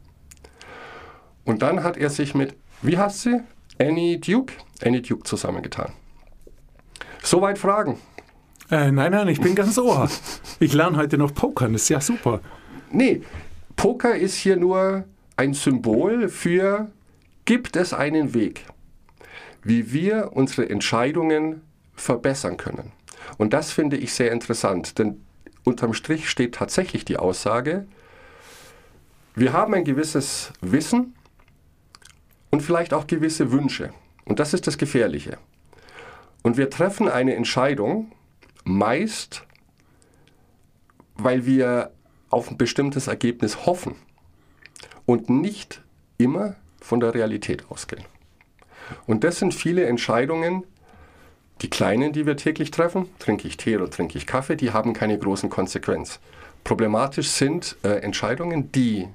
Und 1.44 1.62
dann 1.62 1.83
hat 1.83 1.96
er 1.96 2.09
sich 2.09 2.37
mit, 2.37 2.54
wie 2.83 2.98
heißt 2.98 3.22
sie? 3.22 3.40
Annie 3.81 4.18
Duke? 4.18 4.54
Annie 4.85 5.02
Duke 5.02 5.24
zusammengetan. 5.24 5.92
Soweit 7.20 7.59
Fragen. 7.59 7.98
Äh, 8.70 8.92
nein, 8.92 9.11
nein, 9.11 9.26
ich 9.26 9.40
bin 9.40 9.57
ganz 9.57 9.76
ohr. 9.78 10.09
Ich 10.61 10.72
lerne 10.72 10.96
heute 10.96 11.18
noch 11.18 11.35
Pokern, 11.35 11.72
das 11.72 11.83
ist 11.83 11.88
ja 11.88 12.00
super. 12.00 12.42
Nee, 12.92 13.22
Poker 13.74 14.14
ist 14.14 14.37
hier 14.37 14.57
nur 14.57 15.04
ein 15.37 15.52
Symbol 15.52 16.28
für, 16.28 16.92
gibt 17.48 17.76
es 17.76 17.94
einen 17.94 18.34
Weg, 18.34 18.66
wie 19.62 19.90
wir 19.90 20.32
unsere 20.34 20.68
Entscheidungen 20.68 21.62
verbessern 21.94 22.58
können. 22.58 22.92
Und 23.38 23.54
das 23.54 23.72
finde 23.72 23.96
ich 23.96 24.12
sehr 24.12 24.32
interessant, 24.32 24.98
denn 24.98 25.24
unterm 25.64 25.94
Strich 25.94 26.28
steht 26.28 26.56
tatsächlich 26.56 27.06
die 27.06 27.16
Aussage, 27.16 27.87
wir 29.34 29.54
haben 29.54 29.72
ein 29.72 29.84
gewisses 29.84 30.52
Wissen, 30.61 31.14
und 32.50 32.61
vielleicht 32.61 32.92
auch 32.92 33.06
gewisse 33.06 33.50
Wünsche. 33.50 33.94
Und 34.26 34.40
das 34.40 34.52
ist 34.52 34.66
das 34.66 34.76
Gefährliche. 34.76 35.38
Und 36.42 36.58
wir 36.58 36.68
treffen 36.68 37.08
eine 37.08 37.34
Entscheidung 37.34 38.12
meist, 38.64 39.46
weil 41.14 41.46
wir 41.46 41.92
auf 42.28 42.50
ein 42.50 42.58
bestimmtes 42.58 43.06
Ergebnis 43.06 43.64
hoffen 43.64 43.94
und 45.06 45.30
nicht 45.30 45.82
immer 46.18 46.56
von 46.88 47.01
der 47.01 47.14
Realität 47.14 47.64
ausgehen. 47.70 48.03
Und 49.07 49.22
das 49.22 49.38
sind 49.38 49.53
viele 49.53 49.85
Entscheidungen, 49.85 50.64
die 51.61 51.68
kleinen, 51.68 52.12
die 52.12 52.24
wir 52.24 52.37
täglich 52.37 52.70
treffen, 52.70 53.07
trinke 53.18 53.46
ich 53.46 53.59
Tee 53.59 53.77
oder 53.77 53.90
trinke 53.90 54.16
ich 54.16 54.27
Kaffee, 54.27 54.57
die 54.57 54.72
haben 54.72 54.94
keine 54.94 55.18
großen 55.18 55.51
Konsequenzen. 55.51 56.18
Problematisch 56.64 57.29
sind 57.29 57.77
äh, 57.83 58.01
Entscheidungen, 58.01 58.72
die 58.72 59.07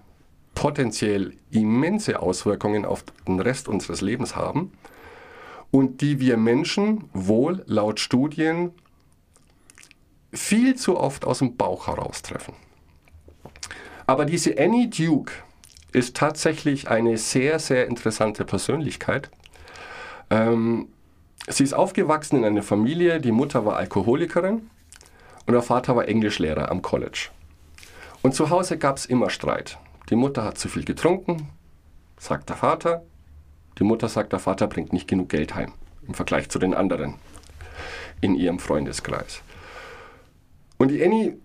potenziell 0.53 1.33
immense 1.49 2.21
Auswirkungen 2.21 2.86
auf 2.86 3.03
den 3.27 3.39
Rest 3.39 3.67
unseres 3.67 4.01
Lebens 4.01 4.36
haben 4.36 4.71
und 5.71 6.01
die 6.01 6.19
wir 6.19 6.38
Menschen 6.38 7.09
wohl 7.13 7.63
laut 7.65 7.99
Studien 7.99 8.71
viel 10.31 10.75
zu 10.75 10.99
oft 10.99 11.25
aus 11.25 11.39
dem 11.39 11.57
Bauch 11.57 11.88
heraus 11.88 12.21
treffen. 12.21 12.53
Aber 14.05 14.25
diese 14.25 14.59
Annie 14.59 14.89
Duke 14.89 15.31
ist 15.93 16.15
tatsächlich 16.15 16.89
eine 16.89 17.17
sehr, 17.17 17.60
sehr 17.60 17.88
interessante 17.88 18.45
Persönlichkeit. 18.45 19.29
Ähm, 20.29 20.88
sie 21.47 21.63
ist 21.63 21.73
aufgewachsen 21.73 22.38
in 22.38 22.45
einer 22.45 22.63
Familie, 22.63 23.21
die 23.21 23.32
Mutter 23.32 23.65
war 23.65 23.77
Alkoholikerin 23.77 24.69
und 25.45 25.53
der 25.53 25.62
Vater 25.62 25.95
war 25.95 26.08
Englischlehrer 26.08 26.71
am 26.71 26.82
College. 26.82 27.29
Und 28.21 28.34
zu 28.34 28.49
Hause 28.49 28.77
gab 28.77 28.97
es 28.97 29.06
immer 29.06 29.29
Streit. 29.29 29.77
Die 30.10 30.15
Mutter 30.15 30.43
hat 30.43 30.58
zu 30.58 30.67
viel 30.67 30.84
getrunken, 30.84 31.49
sagt 32.17 32.49
der 32.49 32.58
Vater. 32.58 33.03
Die 33.79 33.84
Mutter 33.84 34.10
sagt, 34.10 34.34
der 34.34 34.39
Vater 34.39 34.67
bringt 34.67 34.93
nicht 34.93 35.08
genug 35.08 35.29
Geld 35.29 35.56
heim 35.56 35.73
im 36.08 36.13
Vergleich 36.13 36.49
zu 36.49 36.60
den 36.60 36.73
anderen 36.73 37.15
in 38.21 38.36
ihrem 38.36 38.60
Freundeskreis. 38.60 39.41
Und 40.77 40.89
die 40.89 41.03
Annie, 41.03 41.38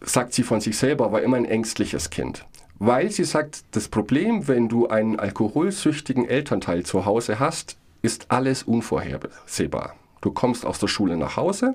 sagt 0.00 0.34
sie 0.34 0.42
von 0.42 0.60
sich 0.60 0.76
selber, 0.76 1.12
war 1.12 1.22
immer 1.22 1.36
ein 1.36 1.44
ängstliches 1.44 2.10
Kind. 2.10 2.44
Weil 2.78 3.10
sie 3.10 3.24
sagt, 3.24 3.64
das 3.72 3.88
Problem, 3.88 4.48
wenn 4.48 4.68
du 4.68 4.88
einen 4.88 5.18
alkoholsüchtigen 5.18 6.28
Elternteil 6.28 6.84
zu 6.84 7.04
Hause 7.06 7.38
hast, 7.38 7.76
ist 8.02 8.30
alles 8.30 8.64
unvorhersehbar. 8.64 9.94
Du 10.20 10.32
kommst 10.32 10.66
aus 10.66 10.78
der 10.78 10.88
Schule 10.88 11.16
nach 11.16 11.36
Hause, 11.36 11.74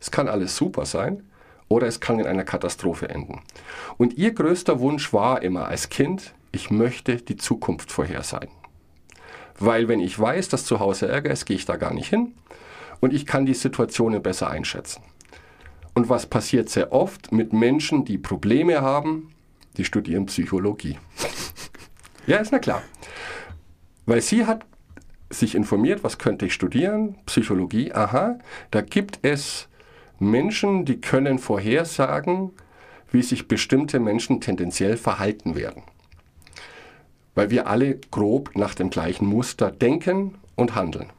es 0.00 0.10
kann 0.10 0.28
alles 0.28 0.56
super 0.56 0.84
sein 0.84 1.22
oder 1.68 1.86
es 1.86 2.00
kann 2.00 2.18
in 2.18 2.26
einer 2.26 2.44
Katastrophe 2.44 3.08
enden. 3.08 3.40
Und 3.96 4.18
ihr 4.18 4.32
größter 4.32 4.80
Wunsch 4.80 5.12
war 5.12 5.42
immer 5.42 5.66
als 5.66 5.88
Kind, 5.88 6.34
ich 6.52 6.70
möchte 6.70 7.16
die 7.16 7.36
Zukunft 7.36 7.90
vorhersagen. 7.90 8.50
Weil 9.58 9.88
wenn 9.88 10.00
ich 10.00 10.18
weiß, 10.18 10.48
dass 10.48 10.64
zu 10.64 10.80
Hause 10.80 11.08
Ärger 11.08 11.30
ist, 11.30 11.46
gehe 11.46 11.56
ich 11.56 11.64
da 11.64 11.76
gar 11.76 11.94
nicht 11.94 12.08
hin 12.08 12.34
und 13.00 13.12
ich 13.12 13.24
kann 13.24 13.46
die 13.46 13.54
Situationen 13.54 14.22
besser 14.22 14.50
einschätzen. 14.50 15.02
Und 15.94 16.08
was 16.08 16.26
passiert 16.26 16.68
sehr 16.68 16.92
oft 16.92 17.32
mit 17.32 17.52
Menschen, 17.52 18.04
die 18.04 18.18
Probleme 18.18 18.82
haben, 18.82 19.33
die 19.76 19.84
studieren 19.84 20.26
Psychologie. 20.26 20.98
ja, 22.26 22.38
ist 22.38 22.52
na 22.52 22.58
klar. 22.58 22.82
Weil 24.06 24.20
sie 24.20 24.46
hat 24.46 24.64
sich 25.30 25.54
informiert, 25.54 26.04
was 26.04 26.18
könnte 26.18 26.46
ich 26.46 26.54
studieren? 26.54 27.16
Psychologie, 27.26 27.92
aha, 27.92 28.38
da 28.70 28.80
gibt 28.82 29.20
es 29.22 29.68
Menschen, 30.18 30.84
die 30.84 31.00
können 31.00 31.38
vorhersagen, 31.38 32.52
wie 33.10 33.22
sich 33.22 33.48
bestimmte 33.48 34.00
Menschen 34.00 34.40
tendenziell 34.40 34.96
verhalten 34.96 35.54
werden. 35.54 35.82
Weil 37.34 37.50
wir 37.50 37.66
alle 37.66 37.98
grob 38.10 38.56
nach 38.56 38.74
dem 38.74 38.90
gleichen 38.90 39.26
Muster 39.26 39.70
denken 39.70 40.36
und 40.54 40.74
handeln. 40.74 41.10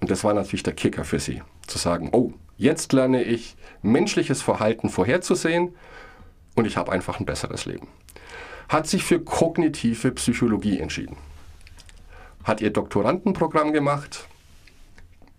Und 0.00 0.10
das 0.10 0.24
war 0.24 0.32
natürlich 0.32 0.62
der 0.62 0.74
Kicker 0.74 1.04
für 1.04 1.18
sie, 1.18 1.42
zu 1.66 1.78
sagen, 1.78 2.10
oh, 2.12 2.32
jetzt 2.56 2.92
lerne 2.92 3.22
ich 3.22 3.56
menschliches 3.82 4.40
Verhalten 4.40 4.88
vorherzusehen 4.88 5.74
und 6.60 6.66
ich 6.66 6.76
habe 6.76 6.92
einfach 6.92 7.18
ein 7.18 7.24
besseres 7.24 7.64
Leben. 7.64 7.88
Hat 8.68 8.86
sich 8.86 9.02
für 9.02 9.18
kognitive 9.18 10.12
Psychologie 10.12 10.78
entschieden. 10.78 11.16
Hat 12.44 12.60
ihr 12.60 12.70
Doktorandenprogramm 12.70 13.72
gemacht, 13.72 14.28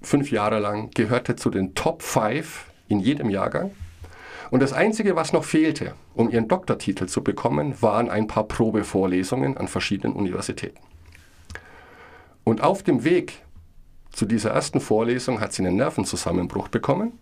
fünf 0.01 0.31
Jahre 0.31 0.57
lang, 0.57 0.89
gehörte 0.95 1.35
zu 1.35 1.51
den 1.51 1.75
Top 1.75 2.01
5 2.01 2.65
in 2.87 2.99
jedem 2.99 3.29
Jahrgang. 3.29 3.69
Und 4.49 4.61
das 4.63 4.73
Einzige, 4.73 5.15
was 5.15 5.31
noch 5.31 5.43
fehlte, 5.43 5.93
um 6.15 6.27
ihren 6.27 6.47
Doktortitel 6.47 7.05
zu 7.05 7.23
bekommen, 7.23 7.79
waren 7.83 8.09
ein 8.09 8.25
paar 8.25 8.45
Probevorlesungen 8.45 9.57
an 9.57 9.67
verschiedenen 9.67 10.15
Universitäten. 10.15 10.79
Und 12.43 12.63
auf 12.63 12.81
dem 12.81 13.03
Weg 13.03 13.43
zu 14.11 14.25
dieser 14.25 14.49
ersten 14.49 14.81
Vorlesung 14.81 15.39
hat 15.39 15.53
sie 15.53 15.63
einen 15.63 15.75
Nervenzusammenbruch 15.75 16.67
bekommen, 16.69 17.13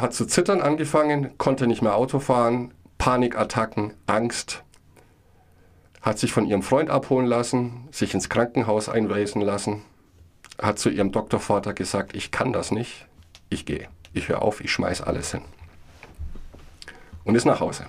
hat 0.00 0.14
zu 0.14 0.26
zittern 0.26 0.60
angefangen, 0.60 1.36
konnte 1.38 1.66
nicht 1.66 1.82
mehr 1.82 1.96
Auto 1.96 2.20
fahren, 2.20 2.72
Panikattacken, 2.98 3.94
Angst, 4.06 4.62
hat 6.00 6.18
sich 6.18 6.32
von 6.32 6.46
ihrem 6.46 6.62
Freund 6.62 6.88
abholen 6.88 7.26
lassen, 7.26 7.88
sich 7.90 8.14
ins 8.14 8.28
Krankenhaus 8.28 8.88
einweisen 8.88 9.42
lassen, 9.42 9.82
hat 10.60 10.78
zu 10.78 10.88
ihrem 10.88 11.12
Doktorvater 11.12 11.74
gesagt, 11.74 12.14
ich 12.14 12.30
kann 12.30 12.52
das 12.52 12.70
nicht, 12.70 13.06
ich 13.50 13.66
gehe, 13.66 13.88
ich 14.12 14.28
höre 14.28 14.42
auf, 14.42 14.60
ich 14.60 14.72
schmeiß 14.72 15.02
alles 15.02 15.32
hin. 15.32 15.42
Und 17.24 17.34
ist 17.34 17.44
nach 17.44 17.60
Hause. 17.60 17.86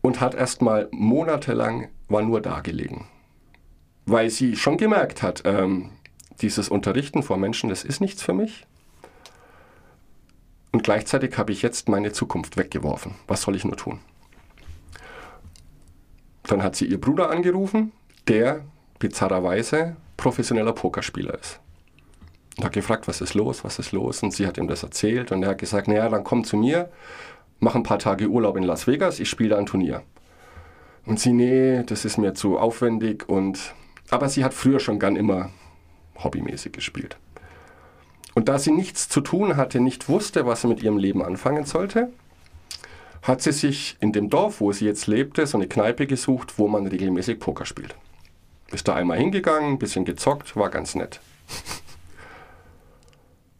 Und 0.00 0.20
hat 0.20 0.34
erst 0.34 0.62
mal 0.62 0.88
monatelang, 0.90 1.88
war 2.08 2.22
nur 2.22 2.40
da 2.40 2.60
gelegen. 2.60 3.06
Weil 4.06 4.30
sie 4.30 4.56
schon 4.56 4.76
gemerkt 4.76 5.22
hat, 5.22 5.42
ähm, 5.44 5.90
dieses 6.40 6.68
Unterrichten 6.68 7.22
vor 7.22 7.36
Menschen, 7.36 7.70
das 7.70 7.84
ist 7.84 8.00
nichts 8.00 8.22
für 8.22 8.32
mich. 8.32 8.66
Und 10.74 10.82
gleichzeitig 10.82 11.38
habe 11.38 11.52
ich 11.52 11.62
jetzt 11.62 11.88
meine 11.88 12.10
Zukunft 12.10 12.56
weggeworfen. 12.56 13.14
Was 13.28 13.42
soll 13.42 13.54
ich 13.54 13.64
nur 13.64 13.76
tun? 13.76 14.00
Dann 16.42 16.64
hat 16.64 16.74
sie 16.74 16.86
ihr 16.86 17.00
Bruder 17.00 17.30
angerufen, 17.30 17.92
der 18.26 18.64
bizarrerweise 18.98 19.94
professioneller 20.16 20.72
Pokerspieler 20.72 21.38
ist. 21.38 21.60
Und 22.58 22.64
hat 22.64 22.72
gefragt, 22.72 23.06
was 23.06 23.20
ist 23.20 23.34
los, 23.34 23.62
was 23.62 23.78
ist 23.78 23.92
los? 23.92 24.20
Und 24.24 24.32
sie 24.32 24.48
hat 24.48 24.58
ihm 24.58 24.66
das 24.66 24.82
erzählt 24.82 25.30
und 25.30 25.44
er 25.44 25.50
hat 25.50 25.58
gesagt, 25.58 25.86
naja, 25.86 26.08
dann 26.08 26.24
komm 26.24 26.42
zu 26.42 26.56
mir, 26.56 26.90
mach 27.60 27.76
ein 27.76 27.84
paar 27.84 28.00
Tage 28.00 28.26
Urlaub 28.26 28.56
in 28.56 28.64
Las 28.64 28.88
Vegas, 28.88 29.20
ich 29.20 29.30
spiele 29.30 29.50
da 29.50 29.58
ein 29.58 29.66
Turnier. 29.66 30.02
Und 31.06 31.20
sie, 31.20 31.32
nee, 31.32 31.84
das 31.84 32.04
ist 32.04 32.18
mir 32.18 32.34
zu 32.34 32.58
aufwendig 32.58 33.28
und 33.28 33.76
aber 34.10 34.28
sie 34.28 34.42
hat 34.42 34.52
früher 34.52 34.80
schon 34.80 34.98
gern 34.98 35.14
immer 35.14 35.50
hobbymäßig 36.16 36.72
gespielt. 36.72 37.16
Und 38.34 38.48
da 38.48 38.58
sie 38.58 38.72
nichts 38.72 39.08
zu 39.08 39.20
tun 39.20 39.56
hatte, 39.56 39.80
nicht 39.80 40.08
wusste, 40.08 40.46
was 40.46 40.62
sie 40.62 40.68
mit 40.68 40.82
ihrem 40.82 40.98
Leben 40.98 41.22
anfangen 41.22 41.64
sollte, 41.64 42.12
hat 43.22 43.40
sie 43.40 43.52
sich 43.52 43.96
in 44.00 44.12
dem 44.12 44.28
Dorf, 44.28 44.60
wo 44.60 44.72
sie 44.72 44.84
jetzt 44.84 45.06
lebte, 45.06 45.46
so 45.46 45.56
eine 45.56 45.68
Kneipe 45.68 46.06
gesucht, 46.06 46.58
wo 46.58 46.68
man 46.68 46.86
regelmäßig 46.86 47.40
Poker 47.40 47.64
spielt. 47.64 47.94
Ist 48.70 48.88
da 48.88 48.94
einmal 48.94 49.18
hingegangen, 49.18 49.70
ein 49.70 49.78
bisschen 49.78 50.04
gezockt, 50.04 50.56
war 50.56 50.68
ganz 50.68 50.94
nett. 50.94 51.20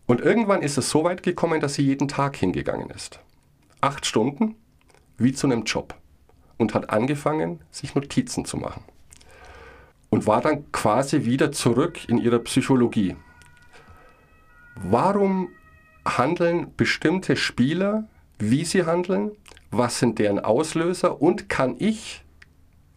Und 0.07 0.21
irgendwann 0.21 0.63
ist 0.63 0.77
es 0.77 0.91
so 0.91 1.05
weit 1.05 1.23
gekommen, 1.23 1.61
dass 1.61 1.75
sie 1.75 1.83
jeden 1.83 2.09
Tag 2.09 2.37
hingegangen 2.37 2.91
ist. 2.91 3.21
Acht 3.81 4.05
Stunden, 4.05 4.57
wie 5.17 5.33
zu 5.33 5.47
einem 5.47 5.65
Job. 5.65 5.95
Und 6.59 6.75
hat 6.75 6.91
angefangen, 6.91 7.61
sich 7.71 7.95
Notizen 7.95 8.45
zu 8.45 8.57
machen. 8.57 8.85
Und 10.11 10.27
war 10.27 10.41
dann 10.41 10.71
quasi 10.73 11.25
wieder 11.25 11.53
zurück 11.53 12.09
in 12.09 12.19
ihrer 12.19 12.39
Psychologie. 12.41 13.17
Warum 14.77 15.49
handeln 16.05 16.73
bestimmte 16.77 17.37
Spieler, 17.37 18.05
wie 18.39 18.65
sie 18.65 18.85
handeln? 18.85 19.33
was 19.79 19.99
sind 19.99 20.19
deren 20.19 20.39
Auslöser 20.39 21.21
und 21.21 21.49
kann 21.49 21.77
ich, 21.79 22.25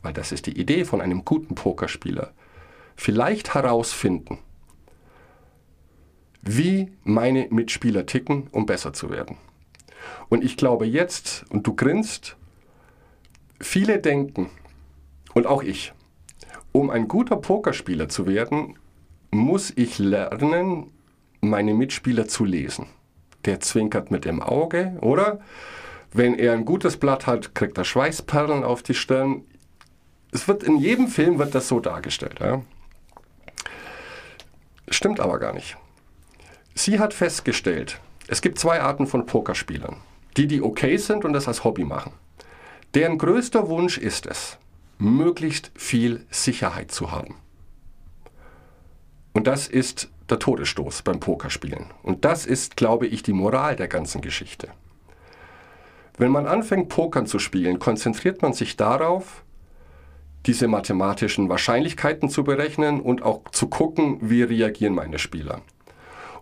weil 0.01 0.13
das 0.13 0.31
ist 0.31 0.45
die 0.45 0.59
Idee 0.59 0.85
von 0.85 1.01
einem 1.01 1.25
guten 1.25 1.55
Pokerspieler, 1.55 2.33
vielleicht 2.95 3.53
herausfinden, 3.53 4.39
wie 6.41 6.91
meine 7.03 7.47
Mitspieler 7.49 8.05
ticken, 8.05 8.47
um 8.51 8.65
besser 8.65 8.93
zu 8.93 9.09
werden. 9.09 9.37
Und 10.29 10.43
ich 10.43 10.57
glaube 10.57 10.85
jetzt, 10.85 11.45
und 11.49 11.67
du 11.67 11.75
grinst, 11.75 12.37
viele 13.59 13.99
denken, 13.99 14.49
und 15.33 15.45
auch 15.45 15.61
ich, 15.61 15.93
um 16.71 16.89
ein 16.89 17.07
guter 17.07 17.37
Pokerspieler 17.37 18.09
zu 18.09 18.27
werden, 18.27 18.77
muss 19.31 19.73
ich 19.75 19.99
lernen, 19.99 20.91
meine 21.49 21.73
Mitspieler 21.73 22.27
zu 22.27 22.45
lesen. 22.45 22.87
Der 23.45 23.59
zwinkert 23.59 24.11
mit 24.11 24.25
dem 24.25 24.41
Auge, 24.41 24.97
oder? 25.01 25.39
Wenn 26.11 26.35
er 26.35 26.53
ein 26.53 26.65
gutes 26.65 26.97
Blatt 26.97 27.27
hat, 27.27 27.53
kriegt 27.55 27.77
er 27.77 27.85
Schweißperlen 27.85 28.63
auf 28.63 28.83
die 28.83 28.93
Stirn. 28.93 29.43
Es 30.31 30.47
wird 30.47 30.63
in 30.63 30.77
jedem 30.77 31.07
Film 31.07 31.39
wird 31.39 31.53
das 31.53 31.67
so 31.67 31.79
dargestellt. 31.79 32.39
Ja? 32.39 32.61
Stimmt 34.89 35.19
aber 35.19 35.39
gar 35.39 35.53
nicht. 35.53 35.77
Sie 36.73 36.99
hat 36.99 37.13
festgestellt, 37.13 37.99
es 38.27 38.41
gibt 38.41 38.59
zwei 38.59 38.81
Arten 38.81 39.07
von 39.07 39.25
Pokerspielern. 39.25 39.97
Die, 40.37 40.47
die 40.47 40.61
okay 40.61 40.97
sind 40.97 41.25
und 41.25 41.33
das 41.33 41.47
als 41.47 41.63
Hobby 41.63 41.83
machen. 41.83 42.13
Deren 42.93 43.17
größter 43.17 43.67
Wunsch 43.67 43.97
ist 43.97 44.27
es, 44.27 44.57
möglichst 44.97 45.71
viel 45.75 46.25
Sicherheit 46.29 46.91
zu 46.91 47.11
haben. 47.11 47.35
Und 49.33 49.47
das 49.47 49.67
ist 49.67 50.09
der 50.29 50.39
Todesstoß 50.39 51.01
beim 51.03 51.19
Pokerspielen. 51.19 51.87
Und 52.03 52.25
das 52.25 52.45
ist, 52.45 52.77
glaube 52.77 53.07
ich, 53.07 53.23
die 53.23 53.33
Moral 53.33 53.75
der 53.75 53.87
ganzen 53.87 54.21
Geschichte. 54.21 54.69
Wenn 56.17 56.31
man 56.31 56.47
anfängt, 56.47 56.89
Pokern 56.89 57.27
zu 57.27 57.39
spielen, 57.39 57.79
konzentriert 57.79 58.41
man 58.41 58.53
sich 58.53 58.75
darauf, 58.75 59.43
diese 60.45 60.67
mathematischen 60.67 61.49
Wahrscheinlichkeiten 61.49 62.29
zu 62.29 62.43
berechnen 62.43 63.01
und 63.01 63.21
auch 63.21 63.49
zu 63.51 63.67
gucken, 63.67 64.17
wie 64.21 64.43
reagieren 64.43 64.95
meine 64.95 65.19
Spieler. 65.19 65.61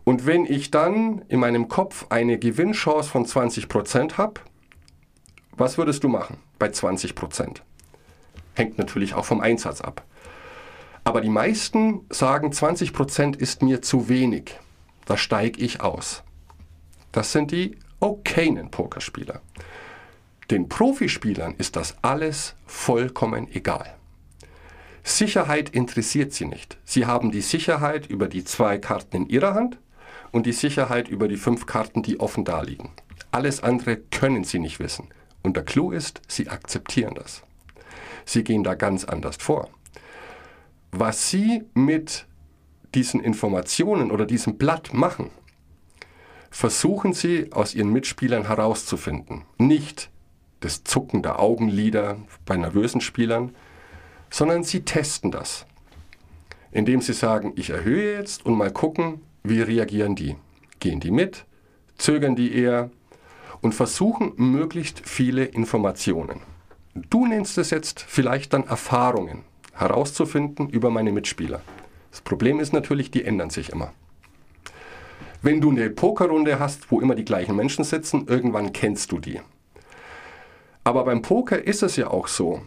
Und 0.04 0.28
wenn 0.28 0.46
ich 0.46 0.70
dann 0.70 1.24
in 1.28 1.40
meinem 1.40 1.68
Kopf 1.68 2.06
eine 2.10 2.38
Gewinnchance 2.38 3.10
von 3.10 3.26
20% 3.26 4.18
habe, 4.18 4.42
was 5.58 5.78
würdest 5.78 6.04
du 6.04 6.10
machen 6.10 6.38
bei 6.60 6.68
20%? 6.68 7.62
Hängt 8.54 8.78
natürlich 8.78 9.16
auch 9.16 9.26
vom 9.26 9.42
Einsatz 9.42 9.82
ab. 9.82 10.04
Aber 11.06 11.22
die 11.22 11.30
meisten 11.30 12.02
sagen, 12.10 12.50
20% 12.50 13.38
ist 13.38 13.62
mir 13.62 13.82
zu 13.82 14.10
wenig. 14.10 14.60
Da 15.06 15.16
steige 15.16 15.62
ich 15.62 15.82
aus. 15.82 16.24
Das 17.12 17.32
sind 17.32 17.52
die 17.52 17.78
okayen 18.00 18.72
Pokerspieler. 18.72 19.42
Den 20.50 20.68
Profispielern 20.68 21.56
ist 21.58 21.76
das 21.76 21.96
alles 22.02 22.56
vollkommen 22.66 23.48
egal. 23.54 23.96
Sicherheit 25.04 25.70
interessiert 25.70 26.34
sie 26.34 26.46
nicht. 26.46 26.78
Sie 26.84 27.06
haben 27.06 27.32
die 27.32 27.42
Sicherheit 27.42 28.08
über 28.08 28.28
die 28.28 28.44
zwei 28.44 28.80
Karten 28.80 29.18
in 29.18 29.30
ihrer 29.30 29.54
Hand 29.54 29.78
und 30.32 30.48
die 30.48 30.54
Sicherheit 30.54 31.08
über 31.08 31.28
die 31.28 31.38
fünf 31.38 31.68
Karten, 31.68 32.02
die 32.02 32.20
offen 32.20 32.46
daliegen. 32.46 32.90
Alles 33.32 33.62
andere 33.62 33.98
können 33.98 34.44
sie 34.44 34.60
nicht 34.60 34.80
wissen. 34.80 35.10
Und 35.44 35.56
der 35.56 35.64
Clou 35.64 35.92
ist, 35.92 36.22
sie 36.28 36.50
akzeptieren 36.50 37.14
das. 37.14 37.44
Sie 38.26 38.44
gehen 38.44 38.64
da 38.64 38.74
ganz 38.74 39.06
anders 39.06 39.38
vor. 39.38 39.70
Was 40.98 41.30
sie 41.30 41.64
mit 41.74 42.26
diesen 42.94 43.20
Informationen 43.20 44.12
oder 44.12 44.26
diesem 44.26 44.58
Blatt 44.58 44.94
machen, 44.94 45.30
versuchen 46.50 47.12
sie 47.12 47.52
aus 47.52 47.76
ihren 47.76 47.92
Mitspielern 47.92 48.48
herauszufinden. 48.48 49.44
Nicht 49.58 50.10
das 50.62 50.86
Zucken 50.86 51.22
der 51.22 51.42
Augenlider 51.42 52.16
bei 52.46 52.56
nervösen 52.56 53.02
Spielern, 53.02 53.54
sondern 54.30 54.64
sie 54.64 54.86
testen 54.86 55.32
das. 55.32 55.66
indem 56.72 57.02
sie 57.02 57.14
sagen, 57.14 57.52
ich 57.58 57.72
erhöhe 57.72 58.18
jetzt 58.18 58.46
und 58.46 58.58
mal 58.58 58.72
gucken, 58.72 59.22
wie 59.44 59.62
reagieren 59.62 60.16
die. 60.16 60.38
Gehen 60.80 61.02
die 61.02 61.12
mit? 61.12 61.46
Zögern 61.98 62.38
die 62.38 62.56
eher? 62.56 62.90
Und 63.60 63.76
versuchen 63.76 64.32
möglichst 64.38 65.02
viele 65.06 65.44
Informationen. 65.44 66.40
Du 66.94 67.26
nennst 67.26 67.58
es 67.58 67.70
jetzt 67.70 68.00
vielleicht 68.02 68.54
dann 68.54 68.66
Erfahrungen 68.66 69.44
herauszufinden 69.76 70.70
über 70.70 70.90
meine 70.90 71.12
Mitspieler. 71.12 71.62
Das 72.12 72.22
Problem 72.22 72.60
ist 72.60 72.74
natürlich, 72.74 73.12
die 73.12 73.26
ändern 73.26 73.50
sich 73.50 73.70
immer. 73.70 73.94
Wenn 75.42 75.62
du 75.62 75.70
eine 75.70 75.90
Pokerrunde 75.90 76.60
hast, 76.60 76.92
wo 76.92 77.02
immer 77.02 77.14
die 77.14 77.26
gleichen 77.26 77.56
Menschen 77.56 77.84
sitzen, 77.84 78.26
irgendwann 78.28 78.74
kennst 78.74 79.12
du 79.12 79.20
die. 79.20 79.40
Aber 80.84 81.04
beim 81.04 81.22
Poker 81.22 81.62
ist 81.62 81.84
es 81.84 81.98
ja 81.98 82.08
auch 82.08 82.28
so, 82.28 82.62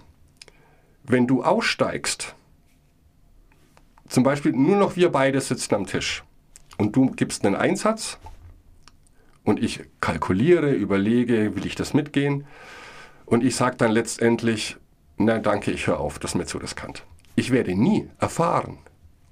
wenn 1.05 1.27
du 1.27 1.43
aussteigst, 1.43 2.35
zum 4.09 4.23
Beispiel 4.23 4.53
nur 4.53 4.77
noch 4.77 4.97
wir 4.97 5.11
beide 5.11 5.41
sitzen 5.41 5.75
am 5.75 5.87
Tisch 5.87 6.25
und 6.77 6.95
du 6.95 7.11
gibst 7.11 7.45
einen 7.45 7.57
Einsatz 7.57 8.19
und 9.45 9.63
ich 9.63 9.81
kalkuliere, 10.01 10.73
überlege, 10.73 11.55
will 11.57 11.67
ich 11.67 11.75
das 11.75 11.95
mitgehen 11.95 12.47
und 13.27 13.45
ich 13.45 13.57
sage 13.57 13.77
dann 13.77 13.93
letztendlich, 13.93 14.77
na 15.19 15.39
danke, 15.39 15.71
ich 15.71 15.87
höre 15.87 16.01
auf, 16.01 16.19
das 16.19 16.33
ist 16.33 16.35
mir 16.37 16.47
zu 16.47 16.59
riskant. 16.59 17.05
Ich 17.35 17.51
werde 17.51 17.75
nie 17.75 18.09
erfahren, 18.19 18.79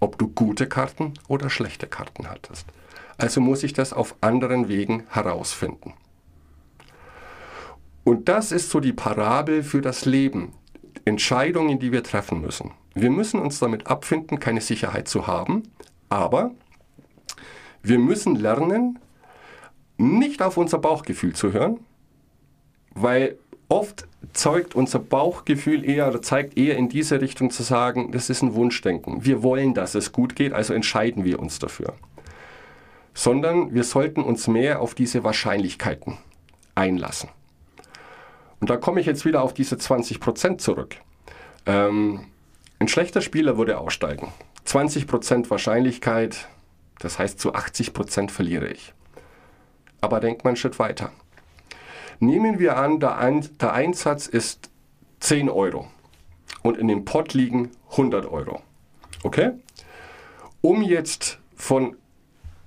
ob 0.01 0.19
du 0.19 0.29
gute 0.29 0.69
Karten 0.69 1.15
oder 1.29 1.51
schlechte 1.51 1.87
Karten 1.87 2.29
hattest. 2.29 2.67
Also 3.19 3.41
muss 3.41 3.63
ich 3.63 3.73
das 3.73 3.93
auf 3.93 4.15
anderen 4.21 4.69
Wegen 4.69 5.05
herausfinden. 5.09 5.95
Und 8.05 8.29
das 8.29 8.53
ist 8.53 8.71
so 8.71 8.81
die 8.81 8.93
Parabel 8.93 9.63
für 9.63 9.81
das 9.81 10.05
Leben. 10.05 10.53
Entscheidungen, 11.05 11.79
die 11.79 11.93
wir 11.93 12.03
treffen 12.03 12.41
müssen. 12.41 12.73
Wir 12.95 13.11
müssen 13.11 13.41
uns 13.41 13.59
damit 13.59 13.87
abfinden, 13.87 14.39
keine 14.39 14.61
Sicherheit 14.61 15.09
zu 15.09 15.27
haben, 15.27 15.65
aber 16.09 16.53
wir 17.83 17.99
müssen 17.99 18.37
lernen, 18.37 18.99
nicht 19.99 20.43
auf 20.43 20.57
unser 20.57 20.79
Bauchgefühl 20.79 21.35
zu 21.35 21.53
hören, 21.53 21.81
weil 22.95 23.39
oft 23.69 24.07
zeugt 24.33 24.75
unser 24.75 24.99
Bauchgefühl 24.99 25.85
eher 25.85 26.09
oder 26.09 26.23
zeigt 26.23 26.57
eher 26.59 26.77
in 26.77 26.89
diese 26.89 27.21
Richtung 27.21 27.51
zu 27.51 27.63
sagen, 27.63 28.13
das 28.13 28.31
ist 28.31 28.43
ein 28.43 28.55
Wunschdenken. 28.55 29.25
Wir 29.25 29.43
wollen, 29.43 29.75
dass 29.75 29.95
es 29.95 30.13
gut 30.13 30.37
geht, 30.37 30.53
also 30.53 30.75
entscheiden 30.75 31.25
wir 31.25 31.41
uns 31.41 31.59
dafür. 31.59 31.95
Sondern 33.15 33.75
wir 33.75 33.85
sollten 33.85 34.23
uns 34.23 34.47
mehr 34.47 34.81
auf 34.81 34.95
diese 34.95 35.25
Wahrscheinlichkeiten 35.25 36.19
einlassen. 36.75 37.31
Und 38.61 38.71
da 38.71 38.77
komme 38.77 39.01
ich 39.01 39.07
jetzt 39.07 39.25
wieder 39.25 39.43
auf 39.43 39.55
diese 39.55 39.77
20% 39.77 40.59
zurück. 40.59 40.97
Ähm, 41.67 42.27
ein 42.79 42.89
schlechter 42.89 43.23
Spieler 43.23 43.57
würde 43.59 43.79
aussteigen. 43.79 44.29
20% 44.67 45.51
Wahrscheinlichkeit, 45.51 46.49
das 46.99 47.19
heißt 47.19 47.41
zu 47.41 47.55
80% 47.55 48.31
verliere 48.31 48.69
ich. 48.69 48.93
Aber 50.01 50.21
denk 50.21 50.45
mal 50.45 50.51
einen 50.51 50.57
Schritt 50.57 50.79
weiter. 50.79 51.11
Nehmen 52.19 52.59
wir 52.59 52.77
an, 52.77 53.01
der, 53.01 53.19
Ein 53.19 53.49
der 53.61 53.73
Einsatz 53.73 54.27
ist 54.27 54.71
10 55.21 55.49
Euro 55.51 55.89
und 56.63 56.79
in 56.79 56.89
dem 56.89 57.05
Pot 57.05 57.35
liegen 57.35 57.71
100 57.91 58.27
Euro. 58.27 58.63
Okay? 59.23 59.53
Um 60.61 60.83
jetzt 60.83 61.39
von 61.55 61.97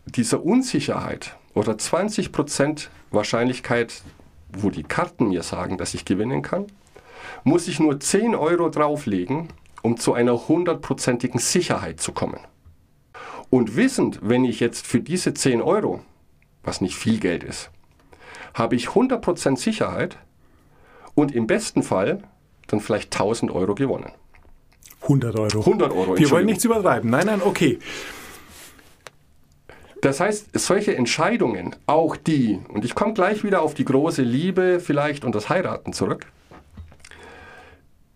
dieser 0.06 0.44
Unsicherheit 0.44 1.36
oder 1.54 1.74
20% 1.74 2.88
Wahrscheinlichkeit, 3.12 4.02
wo 4.52 4.70
die 4.70 4.84
Karten 4.84 5.30
mir 5.30 5.44
sagen, 5.44 5.78
dass 5.78 5.94
ich 5.94 6.06
gewinnen 6.06 6.42
kann, 6.42 6.68
muss 7.44 7.68
ich 7.68 7.80
nur 7.80 8.00
10 8.00 8.36
Euro 8.36 8.70
drauflegen, 8.70 9.50
um 9.82 9.98
zu 9.98 10.14
einer 10.14 10.48
hundertprozentigen 10.48 11.40
Sicherheit 11.40 12.00
zu 12.00 12.12
kommen. 12.12 12.40
Und 13.50 13.76
wissend, 13.76 14.20
wenn 14.22 14.46
ich 14.46 14.60
jetzt 14.60 14.86
für 14.86 15.00
diese 15.00 15.34
10 15.34 15.62
Euro, 15.62 16.02
was 16.64 16.82
nicht 16.82 16.96
viel 16.96 17.20
Geld 17.20 17.44
ist, 17.44 17.72
habe 18.60 18.76
ich 18.76 18.90
100% 18.90 19.58
Sicherheit 19.58 20.18
und 21.16 21.34
im 21.34 21.48
besten 21.48 21.82
Fall 21.82 22.22
dann 22.68 22.80
vielleicht 22.82 23.14
1000 23.14 23.52
Euro 23.52 23.74
gewonnen. 23.74 24.12
100 25.02 25.40
Euro. 25.40 25.60
100 25.60 25.92
Euro. 25.92 26.18
Wir 26.18 26.30
wollen 26.30 26.46
nichts 26.46 26.66
übertreiben. 26.66 27.10
Nein, 27.10 27.26
nein, 27.26 27.42
okay. 27.42 27.80
Das 30.02 30.20
heißt, 30.20 30.58
solche 30.58 30.96
Entscheidungen, 30.96 31.76
auch 31.86 32.16
die, 32.16 32.60
und 32.70 32.86
ich 32.86 32.96
komme 32.96 33.14
gleich 33.14 33.44
wieder 33.44 33.62
auf 33.62 33.74
die 33.74 33.86
große 33.86 34.22
Liebe 34.22 34.80
vielleicht 34.80 35.26
und 35.26 35.36
das 35.36 35.50
Heiraten 35.50 35.94
zurück. 35.94 36.28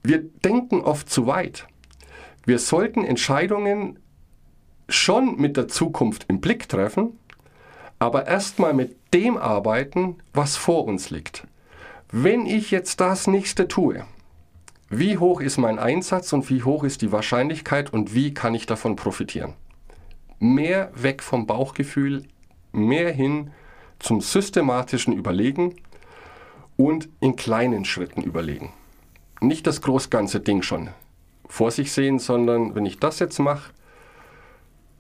Wir 0.03 0.19
denken 0.19 0.82
oft 0.82 1.10
zu 1.10 1.27
weit. 1.27 1.67
Wir 2.45 2.60
sollten 2.60 3.03
Entscheidungen 3.03 3.99
schon 4.89 5.38
mit 5.38 5.58
der 5.58 5.67
Zukunft 5.67 6.25
im 6.27 6.41
Blick 6.41 6.67
treffen, 6.67 7.17
aber 8.03 8.27
erstmal 8.27 8.73
mit 8.73 8.97
dem 9.13 9.37
arbeiten, 9.37 10.17
was 10.33 10.57
vor 10.57 10.83
uns 10.83 11.09
liegt. 11.09 11.47
Wenn 12.11 12.45
ich 12.45 12.69
jetzt 12.69 12.99
das 12.99 13.27
nächste 13.27 13.69
tue, 13.69 14.03
wie 14.89 15.17
hoch 15.17 15.39
ist 15.39 15.57
mein 15.57 15.79
Einsatz 15.79 16.33
und 16.33 16.49
wie 16.49 16.63
hoch 16.63 16.83
ist 16.83 17.01
die 17.01 17.13
Wahrscheinlichkeit 17.13 17.93
und 17.93 18.13
wie 18.13 18.33
kann 18.33 18.55
ich 18.55 18.65
davon 18.65 18.97
profitieren? 18.97 19.53
Mehr 20.37 20.91
weg 20.95 21.23
vom 21.23 21.47
Bauchgefühl, 21.47 22.23
mehr 22.73 23.09
hin 23.09 23.51
zum 23.99 24.19
systematischen 24.19 25.13
Überlegen 25.13 25.75
und 26.75 27.07
in 27.21 27.37
kleinen 27.37 27.85
Schritten 27.85 28.21
überlegen. 28.21 28.73
Nicht 29.39 29.65
das 29.65 29.81
großganze 29.81 30.41
Ding 30.41 30.61
schon 30.61 30.89
vor 31.47 31.71
sich 31.71 31.93
sehen, 31.93 32.19
sondern 32.19 32.75
wenn 32.75 32.85
ich 32.85 32.99
das 32.99 33.19
jetzt 33.19 33.39
mache, 33.39 33.71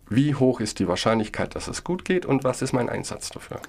wie 0.09 0.35
hoch 0.35 0.59
ist 0.59 0.79
die 0.79 0.87
Wahrscheinlichkeit, 0.87 1.55
dass 1.55 1.67
es 1.67 1.83
gut 1.83 2.05
geht 2.05 2.25
und 2.25 2.43
was 2.43 2.61
ist 2.61 2.73
mein 2.73 2.89
Einsatz 2.89 3.29
dafür? 3.29 3.59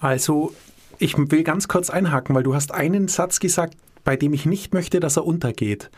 Also, 0.00 0.54
ich 0.98 1.16
will 1.16 1.44
ganz 1.44 1.68
kurz 1.68 1.90
einhaken, 1.90 2.34
weil 2.34 2.42
du 2.42 2.54
hast 2.54 2.72
einen 2.72 3.08
Satz 3.08 3.40
gesagt, 3.40 3.76
bei 4.04 4.16
dem 4.16 4.32
ich 4.32 4.46
nicht 4.46 4.72
möchte, 4.72 5.00
dass 5.00 5.16
er 5.16 5.26
untergeht. 5.26 5.90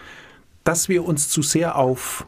Dass 0.65 0.89
wir 0.89 1.05
uns 1.05 1.29
zu 1.29 1.43
sehr 1.43 1.77
auf 1.77 2.27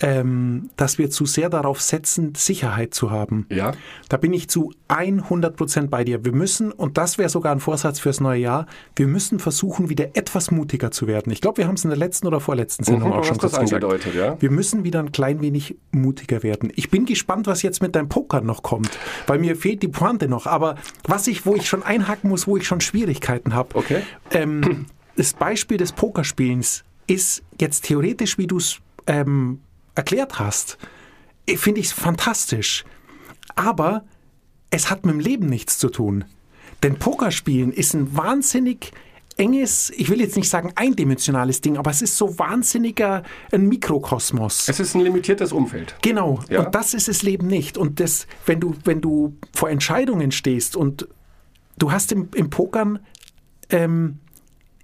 ähm, 0.00 0.70
dass 0.76 0.98
wir 0.98 1.10
zu 1.10 1.26
sehr 1.26 1.50
darauf 1.50 1.80
setzen, 1.80 2.32
Sicherheit 2.34 2.94
zu 2.94 3.10
haben. 3.10 3.46
Ja. 3.50 3.72
Da 4.08 4.16
bin 4.16 4.32
ich 4.32 4.48
zu 4.48 4.72
100 4.88 5.56
Prozent 5.56 5.90
bei 5.90 6.04
dir. 6.04 6.24
Wir 6.24 6.32
müssen, 6.32 6.72
und 6.72 6.96
das 6.98 7.18
wäre 7.18 7.28
sogar 7.28 7.52
ein 7.52 7.60
Vorsatz 7.60 8.00
fürs 8.00 8.20
neue 8.20 8.40
Jahr, 8.40 8.66
wir 8.96 9.06
müssen 9.06 9.38
versuchen, 9.38 9.88
wieder 9.90 10.16
etwas 10.16 10.50
mutiger 10.50 10.90
zu 10.90 11.06
werden. 11.06 11.30
Ich 11.32 11.40
glaube, 11.40 11.58
wir 11.58 11.66
haben 11.66 11.74
es 11.74 11.84
in 11.84 11.90
der 11.90 11.98
letzten 11.98 12.26
oder 12.26 12.40
vorletzten 12.40 12.84
Sendung 12.84 13.10
Mhm, 13.10 13.14
auch 13.16 13.24
schon 13.24 13.38
kurz 13.38 13.52
gesagt. 13.52 13.72
angedeutet, 13.72 14.14
ja. 14.14 14.40
Wir 14.40 14.50
müssen 14.50 14.84
wieder 14.84 15.00
ein 15.00 15.12
klein 15.12 15.40
wenig 15.40 15.76
mutiger 15.92 16.42
werden. 16.42 16.72
Ich 16.76 16.90
bin 16.90 17.04
gespannt, 17.06 17.46
was 17.46 17.62
jetzt 17.62 17.82
mit 17.82 17.94
deinem 17.94 18.08
Poker 18.08 18.40
noch 18.40 18.62
kommt, 18.62 18.90
weil 19.26 19.38
mir 19.38 19.54
fehlt 19.56 19.82
die 19.82 19.88
Pointe 19.88 20.28
noch. 20.28 20.46
Aber 20.46 20.76
was 21.06 21.26
ich, 21.26 21.44
wo 21.46 21.54
ich 21.54 21.68
schon 21.68 21.82
einhaken 21.82 22.30
muss, 22.30 22.46
wo 22.46 22.56
ich 22.56 22.66
schon 22.66 22.80
Schwierigkeiten 22.80 23.54
habe, 23.54 23.74
Okay. 23.74 24.02
ähm, 24.32 24.86
das 25.16 25.34
Beispiel 25.34 25.76
des 25.76 25.92
Pokerspielens 25.92 26.84
ist 27.06 27.42
jetzt 27.60 27.84
theoretisch, 27.84 28.38
wie 28.38 28.46
du 28.46 28.56
es 28.56 28.78
ähm, 29.06 29.60
erklärt 29.94 30.38
hast, 30.38 30.78
äh, 31.46 31.56
finde 31.56 31.80
ich 31.80 31.90
fantastisch. 31.90 32.84
Aber 33.54 34.04
es 34.70 34.90
hat 34.90 35.04
mit 35.04 35.14
dem 35.14 35.20
Leben 35.20 35.46
nichts 35.46 35.78
zu 35.78 35.88
tun. 35.88 36.24
Denn 36.82 36.98
Pokerspielen 36.98 37.72
ist 37.72 37.94
ein 37.94 38.16
wahnsinnig 38.16 38.92
enges, 39.36 39.90
ich 39.90 40.08
will 40.10 40.20
jetzt 40.20 40.36
nicht 40.36 40.48
sagen 40.48 40.72
eindimensionales 40.76 41.60
Ding, 41.60 41.76
aber 41.76 41.90
es 41.90 42.02
ist 42.02 42.16
so 42.16 42.38
wahnsinniger 42.38 43.22
ein 43.50 43.68
Mikrokosmos. 43.68 44.68
Es 44.68 44.80
ist 44.80 44.94
ein 44.94 45.00
limitiertes 45.00 45.52
Umfeld. 45.52 45.96
Genau. 46.02 46.40
Ja. 46.48 46.64
Und 46.64 46.74
das 46.74 46.94
ist 46.94 47.08
das 47.08 47.22
Leben 47.22 47.46
nicht. 47.46 47.78
Und 47.78 48.00
das, 48.00 48.26
wenn 48.46 48.60
du, 48.60 48.74
wenn 48.84 49.00
du 49.00 49.36
vor 49.52 49.70
Entscheidungen 49.70 50.30
stehst 50.30 50.76
und 50.76 51.08
du 51.78 51.90
hast 51.90 52.12
im, 52.12 52.28
im 52.34 52.50
Pokern 52.50 53.00
ähm, 53.70 54.18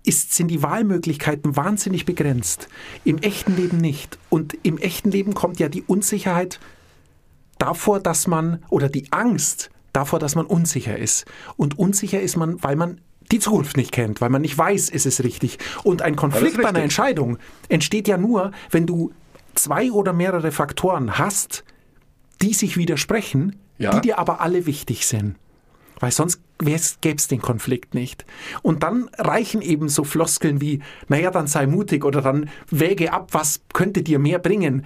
ist, 0.06 0.34
sind 0.34 0.48
die 0.48 0.62
Wahlmöglichkeiten 0.62 1.56
wahnsinnig 1.56 2.04
begrenzt. 2.06 2.68
Im 3.04 3.18
echten 3.18 3.56
Leben 3.56 3.78
nicht. 3.78 4.18
Und 4.30 4.56
im 4.62 4.78
echten 4.78 5.10
Leben 5.10 5.34
kommt 5.34 5.58
ja 5.58 5.68
die 5.68 5.82
Unsicherheit 5.82 6.60
davor, 7.58 8.00
dass 8.00 8.26
man, 8.26 8.62
oder 8.70 8.88
die 8.88 9.10
Angst 9.12 9.70
davor, 9.92 10.18
dass 10.18 10.34
man 10.34 10.46
unsicher 10.46 10.96
ist. 10.98 11.24
Und 11.56 11.78
unsicher 11.78 12.20
ist 12.20 12.36
man, 12.36 12.62
weil 12.62 12.76
man 12.76 13.00
die 13.32 13.40
Zukunft 13.40 13.76
nicht 13.76 13.92
kennt, 13.92 14.20
weil 14.20 14.30
man 14.30 14.42
nicht 14.42 14.56
weiß, 14.56 14.88
ist 14.90 15.06
es 15.06 15.24
richtig. 15.24 15.58
Und 15.82 16.02
ein 16.02 16.14
Konflikt 16.16 16.58
bei 16.62 16.68
einer. 16.68 16.82
Entscheidung 16.82 17.38
entsteht 17.68 18.06
ja 18.06 18.18
nur, 18.18 18.52
wenn 18.70 18.86
du 18.86 19.12
zwei 19.54 19.90
oder 19.90 20.12
mehrere 20.12 20.52
Faktoren 20.52 21.18
hast, 21.18 21.64
die 22.42 22.52
sich 22.54 22.76
widersprechen, 22.76 23.56
Ja. 23.78 23.90
die 23.90 24.00
dir 24.02 24.18
aber 24.18 24.40
alle 24.40 24.66
wichtig 24.66 25.06
sind. 25.06 25.36
Weil 25.98 26.12
sonst 26.12 26.40
gäbe 26.58 27.16
es 27.16 27.28
den 27.28 27.40
Konflikt 27.42 27.94
nicht. 27.94 28.24
Und 28.62 28.82
dann 28.82 29.08
reichen 29.18 29.62
eben 29.62 29.88
so 29.88 30.04
Floskeln 30.04 30.60
wie, 30.60 30.80
naja, 31.08 31.30
dann 31.30 31.46
sei 31.46 31.66
mutig 31.66 32.04
oder 32.04 32.22
dann 32.22 32.48
wäge 32.70 33.12
ab, 33.12 33.28
was 33.32 33.60
könnte 33.72 34.02
dir 34.02 34.18
mehr 34.18 34.38
bringen. 34.38 34.84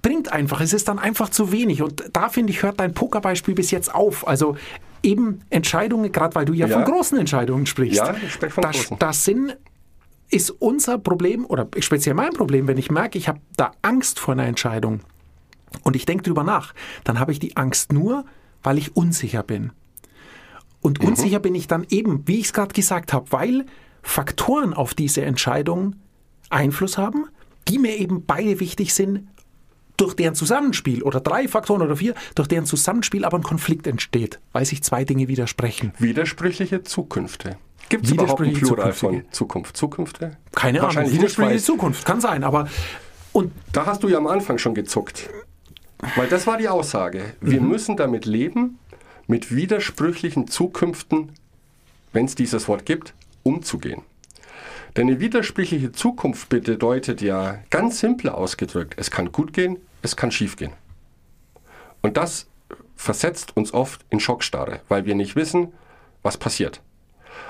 Bringt 0.00 0.32
einfach, 0.32 0.60
es 0.60 0.72
ist 0.72 0.88
dann 0.88 0.98
einfach 0.98 1.28
zu 1.28 1.52
wenig. 1.52 1.82
Und 1.82 2.04
da 2.12 2.28
finde 2.28 2.52
ich, 2.52 2.62
hört 2.62 2.80
dein 2.80 2.94
Pokerbeispiel 2.94 3.54
bis 3.54 3.70
jetzt 3.70 3.94
auf. 3.94 4.26
Also 4.26 4.56
eben 5.02 5.40
Entscheidungen, 5.50 6.10
gerade 6.10 6.34
weil 6.34 6.44
du 6.44 6.52
ja, 6.54 6.66
Ja. 6.66 6.78
von 6.82 6.84
großen 6.92 7.18
Entscheidungen 7.18 7.66
sprichst. 7.66 7.98
Ja, 7.98 8.14
ich 8.24 8.32
spreche 8.32 8.52
von 8.54 8.62
da, 8.62 8.70
großen. 8.70 8.98
da 8.98 9.12
sind 9.12 9.56
ist 10.30 10.48
unser 10.50 10.96
Problem 10.98 11.44
oder 11.44 11.68
speziell 11.80 12.14
mein 12.14 12.32
Problem, 12.32 12.66
wenn 12.66 12.78
ich 12.78 12.90
merke, 12.90 13.18
ich 13.18 13.28
habe 13.28 13.40
da 13.58 13.72
Angst 13.82 14.18
vor 14.18 14.32
einer 14.32 14.46
Entscheidung 14.46 15.00
und 15.82 15.94
ich 15.94 16.06
denke 16.06 16.22
drüber 16.24 16.42
nach, 16.42 16.72
dann 17.04 17.20
habe 17.20 17.32
ich 17.32 17.38
die 17.38 17.56
Angst 17.58 17.92
nur, 17.92 18.24
weil 18.62 18.78
ich 18.78 18.96
unsicher 18.96 19.42
bin. 19.42 19.72
Und 20.82 21.00
Mhm. 21.00 21.08
unsicher 21.10 21.38
bin 21.38 21.54
ich 21.54 21.66
dann 21.68 21.86
eben, 21.88 22.26
wie 22.26 22.38
ich 22.40 22.46
es 22.46 22.52
gerade 22.52 22.74
gesagt 22.74 23.12
habe, 23.14 23.26
weil 23.30 23.64
Faktoren 24.02 24.74
auf 24.74 24.94
diese 24.94 25.22
Entscheidung 25.22 25.96
Einfluss 26.50 26.98
haben, 26.98 27.26
die 27.68 27.78
mir 27.78 27.96
eben 27.96 28.26
beide 28.26 28.60
wichtig 28.60 28.92
sind, 28.92 29.28
durch 29.96 30.14
deren 30.14 30.34
Zusammenspiel 30.34 31.02
oder 31.02 31.20
drei 31.20 31.46
Faktoren 31.46 31.82
oder 31.82 31.96
vier, 31.96 32.14
durch 32.34 32.48
deren 32.48 32.66
Zusammenspiel 32.66 33.24
aber 33.24 33.38
ein 33.38 33.42
Konflikt 33.44 33.86
entsteht, 33.86 34.40
weil 34.52 34.64
sich 34.64 34.82
zwei 34.82 35.04
Dinge 35.04 35.28
widersprechen. 35.28 35.92
Widersprüchliche 35.98 36.82
Zukünfte. 36.82 37.56
Gibt 37.88 38.06
es 38.06 38.10
überhaupt 38.12 38.40
ein 38.40 38.46
Widersprüchliche 38.48 38.74
Plural 38.74 38.92
von 38.92 39.22
Zukunft? 39.30 39.76
Zukünfte? 39.76 40.36
Keine 40.52 40.82
Ahnung, 40.82 41.12
widersprüchliche 41.12 41.62
Zukunft, 41.62 42.04
kann 42.04 42.20
sein, 42.20 42.42
aber 42.42 42.68
und 43.32 43.52
Da 43.72 43.86
hast 43.86 44.02
du 44.02 44.08
ja 44.08 44.18
am 44.18 44.26
Anfang 44.26 44.58
schon 44.58 44.74
gezuckt. 44.74 45.30
Weil 46.16 46.26
das 46.28 46.46
war 46.48 46.58
die 46.58 46.68
Aussage. 46.68 47.22
Wir 47.40 47.60
Mhm. 47.60 47.68
müssen 47.68 47.96
damit 47.96 48.24
leben, 48.26 48.78
mit 49.32 49.56
widersprüchlichen 49.56 50.46
Zukünften, 50.46 51.32
wenn 52.12 52.26
es 52.26 52.34
dieses 52.34 52.68
Wort 52.68 52.84
gibt, 52.84 53.14
umzugehen. 53.44 54.02
Denn 54.94 55.08
eine 55.08 55.20
widersprüchliche 55.20 55.90
Zukunft 55.90 56.50
bedeutet 56.50 57.22
ja 57.22 57.60
ganz 57.70 58.00
simpel 58.00 58.28
ausgedrückt, 58.28 58.92
es 58.98 59.10
kann 59.10 59.32
gut 59.32 59.54
gehen, 59.54 59.78
es 60.02 60.16
kann 60.16 60.32
schief 60.32 60.56
gehen. 60.56 60.74
Und 62.02 62.18
das 62.18 62.46
versetzt 62.94 63.56
uns 63.56 63.72
oft 63.72 64.04
in 64.10 64.20
Schockstarre, 64.20 64.80
weil 64.90 65.06
wir 65.06 65.14
nicht 65.14 65.34
wissen, 65.34 65.72
was 66.22 66.36
passiert. 66.36 66.82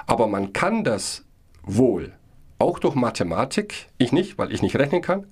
Aber 0.06 0.28
man 0.28 0.52
kann 0.52 0.84
das 0.84 1.24
wohl, 1.64 2.12
auch 2.60 2.78
durch 2.78 2.94
Mathematik, 2.94 3.88
ich 3.98 4.12
nicht, 4.12 4.38
weil 4.38 4.52
ich 4.52 4.62
nicht 4.62 4.76
rechnen 4.76 5.02
kann, 5.02 5.26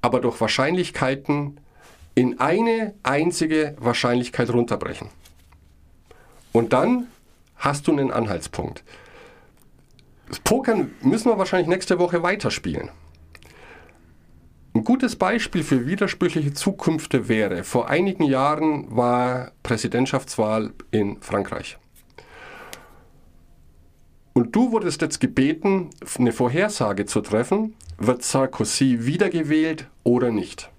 aber 0.00 0.22
durch 0.22 0.40
Wahrscheinlichkeiten 0.40 1.60
in 2.14 2.40
eine 2.40 2.94
einzige 3.02 3.76
Wahrscheinlichkeit 3.78 4.48
runterbrechen. 4.48 5.10
Und 6.56 6.72
dann 6.72 7.08
hast 7.56 7.86
du 7.86 7.92
einen 7.92 8.10
Anhaltspunkt. 8.10 8.82
Das 10.26 10.40
Pokern 10.40 10.90
müssen 11.02 11.28
wir 11.28 11.36
wahrscheinlich 11.36 11.68
nächste 11.68 11.98
Woche 11.98 12.22
weiterspielen. 12.22 12.88
Ein 14.72 14.82
gutes 14.82 15.16
Beispiel 15.16 15.62
für 15.62 15.86
widersprüchliche 15.86 16.54
Zukünfte 16.54 17.28
wäre, 17.28 17.62
vor 17.62 17.90
einigen 17.90 18.22
Jahren 18.22 18.86
war 18.88 19.52
Präsidentschaftswahl 19.64 20.72
in 20.90 21.20
Frankreich. 21.20 21.76
Und 24.32 24.56
du 24.56 24.72
wurdest 24.72 25.02
jetzt 25.02 25.20
gebeten, 25.20 25.90
eine 26.18 26.32
Vorhersage 26.32 27.04
zu 27.04 27.20
treffen, 27.20 27.74
wird 27.98 28.22
Sarkozy 28.22 29.04
wiedergewählt 29.04 29.88
oder 30.04 30.30
nicht? 30.30 30.70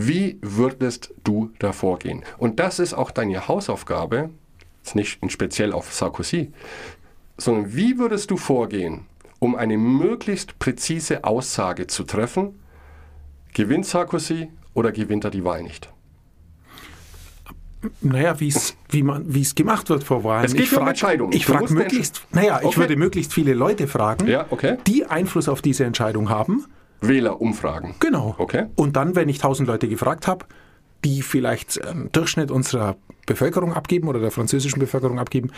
Wie 0.00 0.38
würdest 0.42 1.12
du 1.24 1.50
da 1.58 1.72
vorgehen? 1.72 2.22
Und 2.38 2.60
das 2.60 2.78
ist 2.78 2.94
auch 2.94 3.10
deine 3.10 3.48
Hausaufgabe, 3.48 4.30
jetzt 4.84 4.94
nicht 4.94 5.18
speziell 5.32 5.72
auf 5.72 5.92
Sarkozy, 5.92 6.52
sondern 7.36 7.74
wie 7.74 7.98
würdest 7.98 8.30
du 8.30 8.36
vorgehen, 8.36 9.06
um 9.38 9.54
eine 9.56 9.76
möglichst 9.78 10.58
präzise 10.58 11.24
Aussage 11.24 11.86
zu 11.86 12.04
treffen, 12.04 12.58
gewinnt 13.54 13.86
Sarkozy 13.86 14.50
oder 14.74 14.92
gewinnt 14.92 15.24
er 15.24 15.30
die 15.30 15.44
Wahl 15.44 15.62
nicht? 15.62 15.90
naja, 18.00 18.40
wie's, 18.40 18.76
wie 18.90 19.04
man, 19.04 19.32
wie 19.32 19.40
es 19.42 19.54
gemacht 19.54 19.88
wird 19.88 20.02
vor 20.02 20.24
Wahlen. 20.24 20.44
Es 20.44 20.52
geht 20.52 20.62
ich 20.64 20.72
um 20.72 20.78
frag- 20.78 20.88
Entscheidungen. 20.88 21.32
Ich 21.32 21.46
frage 21.46 21.72
möglichst, 21.72 22.22
naja, 22.32 22.58
ich 22.60 22.66
Okay. 22.66 22.76
würde 22.78 22.96
möglichst 22.96 23.32
viele 23.32 23.54
Leute 23.54 23.86
fragen, 23.86 24.26
Ja, 24.26 24.46
okay. 24.50 24.78
die 24.88 25.06
Einfluss 25.06 25.48
auf 25.48 25.62
diese 25.62 25.84
Entscheidung 25.84 26.28
haben. 26.28 26.66
Wählerumfragen. 27.00 27.94
Genau. 28.00 28.34
Okay. 28.38 28.66
Und 28.74 28.96
dann, 28.96 29.14
wenn 29.14 29.28
ich 29.28 29.38
tausend 29.38 29.68
Leute 29.68 29.88
gefragt 29.88 30.26
habe, 30.26 30.46
die 31.04 31.22
vielleicht 31.22 31.84
einen 31.84 32.10
Durchschnitt 32.12 32.50
unserer 32.50 32.96
Bevölkerung 33.26 33.72
abgeben 33.72 34.08
oder 34.08 34.20
der 34.20 34.30
französischen 34.30 34.80
Bevölkerung 34.80 35.18
abgeben, 35.18 35.50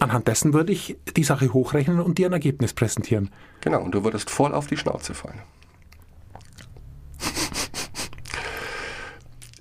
anhand 0.00 0.26
dessen 0.28 0.52
würde 0.52 0.72
ich 0.72 0.96
die 1.16 1.24
Sache 1.24 1.52
hochrechnen 1.52 2.00
und 2.00 2.18
dir 2.18 2.26
ein 2.26 2.32
Ergebnis 2.32 2.72
präsentieren. 2.72 3.30
Genau, 3.60 3.82
und 3.82 3.94
du 3.94 4.02
würdest 4.04 4.30
voll 4.30 4.52
auf 4.54 4.66
die 4.66 4.76
Schnauze 4.76 5.14
fallen. 5.14 5.40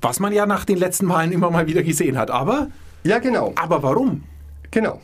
Was 0.02 0.20
man 0.20 0.32
ja 0.32 0.46
nach 0.46 0.66
den 0.66 0.78
letzten 0.78 1.10
Wahlen 1.10 1.32
immer 1.32 1.52
mal 1.52 1.68
wieder 1.68 1.84
gesehen 1.84 2.18
hat. 2.18 2.32
Aber, 2.32 2.70
Ja, 3.04 3.20
genau. 3.20 3.54
aber 3.56 3.84
warum? 3.84 4.24
Genau. 4.72 5.02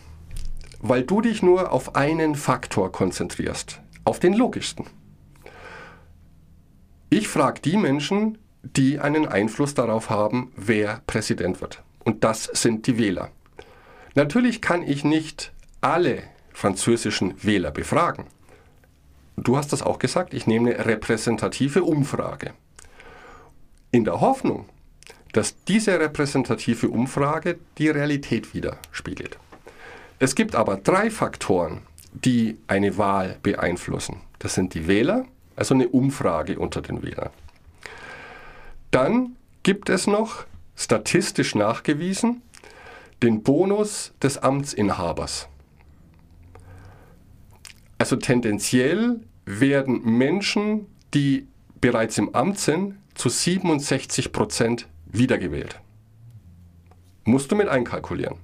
Weil 0.80 1.04
du 1.04 1.22
dich 1.22 1.44
nur 1.44 1.72
auf 1.72 1.96
einen 1.96 2.36
Faktor 2.36 2.92
konzentrierst. 2.92 3.82
Auf 4.06 4.20
den 4.20 4.34
logischsten. 4.34 4.86
Ich 7.10 7.28
frage 7.28 7.62
die 7.62 7.78
Menschen, 7.78 8.38
die 8.64 9.00
einen 9.00 9.28
Einfluss 9.28 9.74
darauf 9.74 10.10
haben, 10.10 10.52
wer 10.56 11.02
Präsident 11.08 11.62
wird. 11.62 11.84
Und 12.04 12.24
das 12.24 12.46
sind 12.46 12.88
die 12.88 12.98
Wähler. 12.98 13.30
Natürlich 14.16 14.62
kann 14.62 14.82
ich 14.84 15.04
nicht 15.04 15.52
alle 15.82 16.24
französischen 16.54 17.44
Wähler 17.44 17.72
befragen. 17.72 18.26
Du 19.38 19.58
hast 19.58 19.74
das 19.74 19.82
auch 19.82 20.00
gesagt, 20.00 20.34
ich 20.34 20.48
nehme 20.48 20.74
eine 20.74 20.86
repräsentative 20.86 21.84
Umfrage. 21.84 22.54
In 23.92 24.06
der 24.06 24.22
Hoffnung, 24.22 24.66
dass 25.34 25.64
diese 25.66 26.00
repräsentative 26.00 26.90
Umfrage 26.90 27.60
die 27.78 27.90
Realität 27.90 28.54
widerspiegelt. 28.54 29.38
Es 30.18 30.34
gibt 30.34 30.56
aber 30.56 30.78
drei 30.78 31.12
Faktoren, 31.12 31.82
die 32.14 32.58
eine 32.68 32.98
Wahl 32.98 33.38
beeinflussen. 33.44 34.22
Das 34.40 34.54
sind 34.54 34.74
die 34.74 34.88
Wähler, 34.88 35.26
also 35.56 35.74
eine 35.74 35.88
Umfrage 35.88 36.60
unter 36.60 36.82
den 36.82 37.04
Wählern. 37.04 37.30
Dann 38.92 39.36
gibt 39.64 39.90
es 39.90 40.08
noch, 40.08 40.46
statistisch 40.76 41.56
nachgewiesen, 41.56 42.42
den 43.24 43.44
Bonus 43.44 44.14
des 44.22 44.38
Amtsinhabers. 44.38 45.48
Also 47.98 48.18
tendenziell 48.18 49.22
werden 49.46 50.02
Menschen, 50.04 50.88
die 51.14 51.48
bereits 51.80 52.18
im 52.18 52.36
Amt 52.36 52.60
sind, 52.60 52.96
zu 53.14 53.30
67 53.30 54.32
Prozent 54.32 54.88
wiedergewählt. 55.06 55.80
Musst 57.24 57.52
du 57.52 57.56
mit 57.56 57.70
einkalkulieren. 57.70 58.38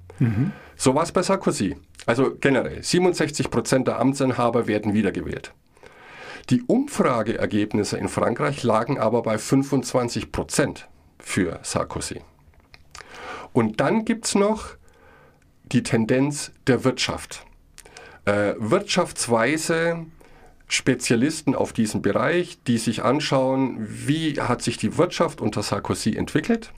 So 0.77 0.95
war 0.95 1.03
es 1.03 1.11
bei 1.11 1.21
Sarkozy. 1.21 1.75
Also 2.05 2.35
generell, 2.39 2.81
67 2.81 3.51
Prozent 3.51 3.87
der 3.87 3.99
Amtsinhaber 3.99 4.67
werden 4.67 4.93
wiedergewählt. 4.93 5.53
Die 6.49 6.63
Umfrageergebnisse 6.63 7.97
in 7.97 8.09
Frankreich 8.09 8.63
lagen 8.63 8.99
aber 8.99 9.21
bei 9.21 9.37
25 9.37 10.31
Prozent 10.31 10.87
für 11.19 11.59
Sarkozy. 11.61 12.21
Und 13.53 13.79
dann 13.79 14.05
gibt 14.05 14.25
es 14.25 14.35
noch 14.35 14.69
die 15.63 15.83
Tendenz 15.83 16.51
der 16.67 16.83
Wirtschaft. 16.83 17.45
Äh, 18.25 18.53
wirtschaftsweise 18.57 20.05
Spezialisten 20.67 21.53
auf 21.53 21.73
diesem 21.73 22.01
Bereich, 22.01 22.59
die 22.63 22.77
sich 22.77 23.03
anschauen, 23.03 23.77
wie 23.79 24.39
hat 24.39 24.61
sich 24.61 24.77
die 24.77 24.97
Wirtschaft 24.97 25.41
unter 25.41 25.63
Sarkozy 25.63 26.15
entwickelt. 26.15 26.71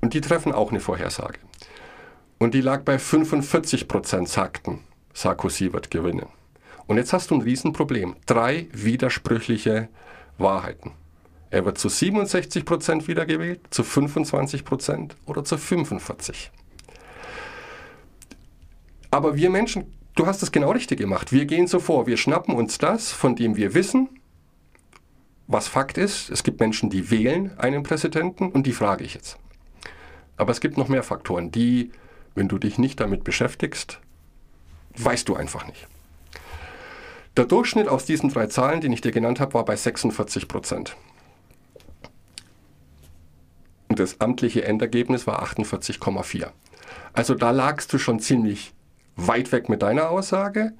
Und 0.00 0.14
die 0.14 0.20
treffen 0.20 0.52
auch 0.52 0.70
eine 0.70 0.80
Vorhersage. 0.80 1.38
Und 2.38 2.54
die 2.54 2.60
lag 2.60 2.82
bei 2.82 2.98
45 2.98 3.88
Prozent, 3.88 4.28
sagten, 4.28 4.84
Sarkozy 5.12 5.72
wird 5.72 5.90
gewinnen. 5.90 6.26
Und 6.88 6.96
jetzt 6.96 7.12
hast 7.12 7.30
du 7.30 7.36
ein 7.36 7.42
Riesenproblem. 7.42 8.16
Drei 8.26 8.66
widersprüchliche 8.72 9.88
Wahrheiten. 10.38 10.92
Er 11.50 11.64
wird 11.64 11.78
zu 11.78 11.88
67 11.88 12.64
Prozent 12.64 13.08
wiedergewählt, 13.08 13.60
zu 13.70 13.84
25 13.84 14.64
Prozent 14.64 15.16
oder 15.26 15.44
zu 15.44 15.58
45. 15.58 16.50
Aber 19.10 19.36
wir 19.36 19.50
Menschen, 19.50 19.94
du 20.14 20.26
hast 20.26 20.42
es 20.42 20.50
genau 20.50 20.72
richtig 20.72 20.98
gemacht. 20.98 21.30
Wir 21.30 21.44
gehen 21.44 21.66
so 21.66 21.78
vor, 21.78 22.06
wir 22.06 22.16
schnappen 22.16 22.54
uns 22.54 22.78
das, 22.78 23.12
von 23.12 23.36
dem 23.36 23.56
wir 23.56 23.74
wissen, 23.74 24.08
was 25.46 25.68
Fakt 25.68 25.98
ist. 25.98 26.30
Es 26.30 26.42
gibt 26.42 26.58
Menschen, 26.58 26.88
die 26.88 27.10
wählen 27.10 27.58
einen 27.58 27.82
Präsidenten 27.82 28.50
und 28.50 28.66
die 28.66 28.72
frage 28.72 29.04
ich 29.04 29.12
jetzt. 29.14 29.38
Aber 30.38 30.52
es 30.52 30.60
gibt 30.60 30.78
noch 30.78 30.88
mehr 30.88 31.02
Faktoren, 31.02 31.50
die, 31.50 31.92
wenn 32.34 32.48
du 32.48 32.58
dich 32.58 32.78
nicht 32.78 33.00
damit 33.00 33.24
beschäftigst, 33.24 34.00
weißt 34.96 35.28
du 35.28 35.36
einfach 35.36 35.66
nicht. 35.66 35.86
Der 37.38 37.44
Durchschnitt 37.44 37.86
aus 37.86 38.04
diesen 38.04 38.30
drei 38.30 38.48
Zahlen, 38.48 38.80
die 38.80 38.92
ich 38.92 39.00
dir 39.00 39.12
genannt 39.12 39.38
habe, 39.38 39.54
war 39.54 39.64
bei 39.64 39.76
46 39.76 40.48
Prozent. 40.48 40.96
Und 43.86 44.00
das 44.00 44.20
amtliche 44.20 44.64
Endergebnis 44.64 45.28
war 45.28 45.44
48,4. 45.44 46.48
Also 47.12 47.36
da 47.36 47.52
lagst 47.52 47.92
du 47.92 47.98
schon 47.98 48.18
ziemlich 48.18 48.72
weit 49.14 49.52
weg 49.52 49.68
mit 49.68 49.82
deiner 49.82 50.10
Aussage. 50.10 50.72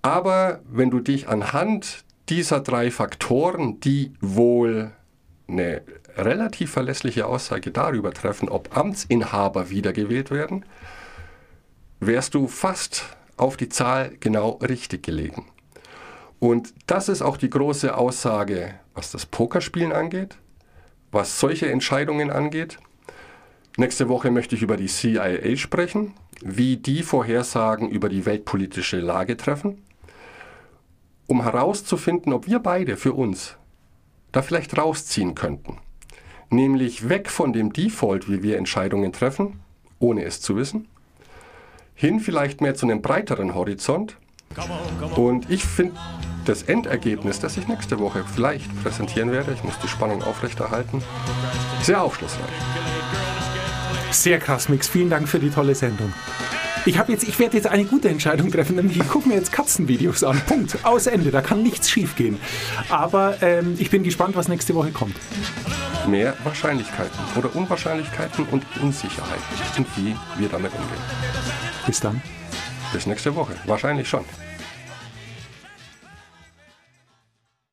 Aber 0.00 0.62
wenn 0.66 0.90
du 0.90 1.00
dich 1.00 1.28
anhand 1.28 2.04
dieser 2.30 2.60
drei 2.60 2.90
Faktoren, 2.90 3.78
die 3.80 4.14
wohl 4.22 4.90
eine 5.48 5.82
relativ 6.16 6.70
verlässliche 6.70 7.26
Aussage 7.26 7.72
darüber 7.72 8.14
treffen, 8.14 8.48
ob 8.48 8.74
Amtsinhaber 8.74 9.68
wiedergewählt 9.68 10.30
werden, 10.30 10.64
wärst 12.00 12.32
du 12.32 12.48
fast 12.48 13.04
auf 13.36 13.58
die 13.58 13.68
Zahl 13.68 14.12
genau 14.18 14.52
richtig 14.62 15.02
gelegen. 15.02 15.44
Und 16.38 16.74
das 16.86 17.08
ist 17.08 17.22
auch 17.22 17.36
die 17.36 17.50
große 17.50 17.96
Aussage, 17.96 18.74
was 18.94 19.10
das 19.10 19.26
Pokerspielen 19.26 19.92
angeht, 19.92 20.36
was 21.10 21.40
solche 21.40 21.70
Entscheidungen 21.70 22.30
angeht. 22.30 22.78
Nächste 23.76 24.08
Woche 24.08 24.30
möchte 24.30 24.54
ich 24.54 24.62
über 24.62 24.76
die 24.76 24.86
CIA 24.86 25.56
sprechen, 25.56 26.14
wie 26.42 26.76
die 26.76 27.02
Vorhersagen 27.02 27.88
über 27.88 28.08
die 28.08 28.26
weltpolitische 28.26 29.00
Lage 29.00 29.36
treffen, 29.36 29.82
um 31.26 31.42
herauszufinden, 31.42 32.32
ob 32.32 32.46
wir 32.46 32.58
beide 32.58 32.96
für 32.96 33.14
uns 33.14 33.56
da 34.32 34.42
vielleicht 34.42 34.76
rausziehen 34.76 35.34
könnten. 35.34 35.78
Nämlich 36.50 37.08
weg 37.08 37.30
von 37.30 37.52
dem 37.52 37.72
Default, 37.72 38.28
wie 38.28 38.42
wir 38.42 38.58
Entscheidungen 38.58 39.12
treffen, 39.12 39.60
ohne 39.98 40.24
es 40.24 40.40
zu 40.40 40.56
wissen, 40.56 40.88
hin 41.94 42.20
vielleicht 42.20 42.60
mehr 42.60 42.74
zu 42.74 42.86
einem 42.86 43.00
breiteren 43.00 43.54
Horizont. 43.54 44.16
Und 45.16 45.50
ich 45.50 45.64
finde 45.64 45.94
das 46.44 46.62
Endergebnis, 46.62 47.40
das 47.40 47.56
ich 47.56 47.66
nächste 47.68 47.98
Woche 47.98 48.24
vielleicht 48.34 48.82
präsentieren 48.82 49.32
werde, 49.32 49.52
ich 49.52 49.64
muss 49.64 49.78
die 49.82 49.88
Spannung 49.88 50.22
aufrechterhalten, 50.22 51.02
sehr 51.82 52.02
aufschlussreich. 52.02 52.44
Sehr 54.10 54.38
krass, 54.38 54.68
Mix. 54.68 54.86
Vielen 54.88 55.10
Dank 55.10 55.28
für 55.28 55.40
die 55.40 55.50
tolle 55.50 55.74
Sendung. 55.74 56.12
Ich, 56.86 56.96
jetzt, 57.08 57.24
ich 57.24 57.38
werde 57.38 57.56
jetzt 57.56 57.66
eine 57.66 57.84
gute 57.84 58.10
Entscheidung 58.10 58.50
treffen, 58.50 58.76
nämlich 58.76 58.98
ich 58.98 59.08
gucke 59.08 59.26
mir 59.26 59.36
jetzt 59.36 59.52
Katzenvideos 59.52 60.22
an. 60.22 60.38
Punkt. 60.46 60.76
Aus 60.82 61.06
Ende. 61.06 61.30
Da 61.30 61.40
kann 61.40 61.62
nichts 61.62 61.90
schief 61.90 62.14
gehen. 62.14 62.38
Aber 62.90 63.42
ähm, 63.42 63.74
ich 63.78 63.90
bin 63.90 64.02
gespannt, 64.02 64.36
was 64.36 64.48
nächste 64.48 64.74
Woche 64.74 64.90
kommt. 64.90 65.16
Mehr 66.06 66.36
Wahrscheinlichkeiten 66.44 67.18
oder 67.36 67.56
Unwahrscheinlichkeiten 67.56 68.46
und 68.50 68.64
Unsicherheiten 68.82 69.42
und 69.78 69.86
wie 69.96 70.14
wir 70.36 70.48
damit 70.50 70.72
umgehen. 70.72 71.02
Bis 71.86 72.00
dann. 72.00 72.20
Bis 72.94 73.06
nächste 73.06 73.34
Woche. 73.34 73.54
Wahrscheinlich 73.66 74.08
schon. 74.08 74.24